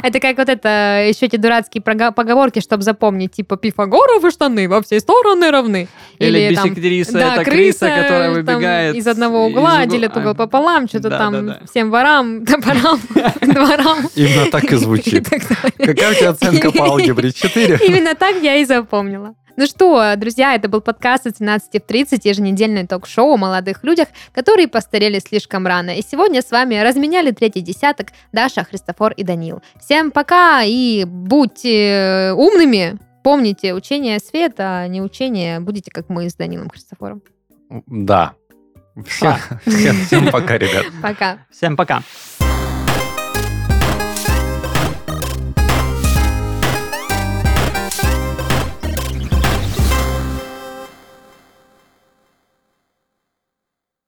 [0.03, 5.01] Это как вот это, еще эти дурацкие поговорки, чтобы запомнить, типа Пифагоровы штаны во все
[5.01, 5.89] стороны равны.
[6.19, 9.87] Или там, бисектриса, да, это крыса, которая там, выбегает из одного из угла, угла.
[9.87, 11.67] делит угол А, пополам, что-то да, там да, да.
[11.71, 13.01] всем ворам, топорам,
[13.41, 13.99] дворам.
[14.15, 15.29] Именно так и звучит.
[15.29, 17.33] Какая у тебя оценка по алгебре?
[17.33, 17.81] 4?
[17.87, 19.35] Именно так я и запомнила.
[19.57, 24.09] Ну что, друзья, это был подкаст от 17 в 30, еженедельное ток-шоу о молодых людях,
[24.33, 25.91] которые постарели слишком рано.
[25.91, 29.63] И сегодня с вами разменяли третий десяток Даша, Христофор и Данил.
[29.81, 32.99] Всем пока и будьте э, умными.
[33.23, 35.61] Помните, учение света, а не учение.
[35.61, 37.23] Будете как мы с Данилом Христофором.
[37.87, 38.35] Да.
[39.07, 39.37] Всем,
[39.67, 40.87] всем, всем пока, ребят.
[41.01, 41.39] Пока.
[41.51, 42.03] Всем пока.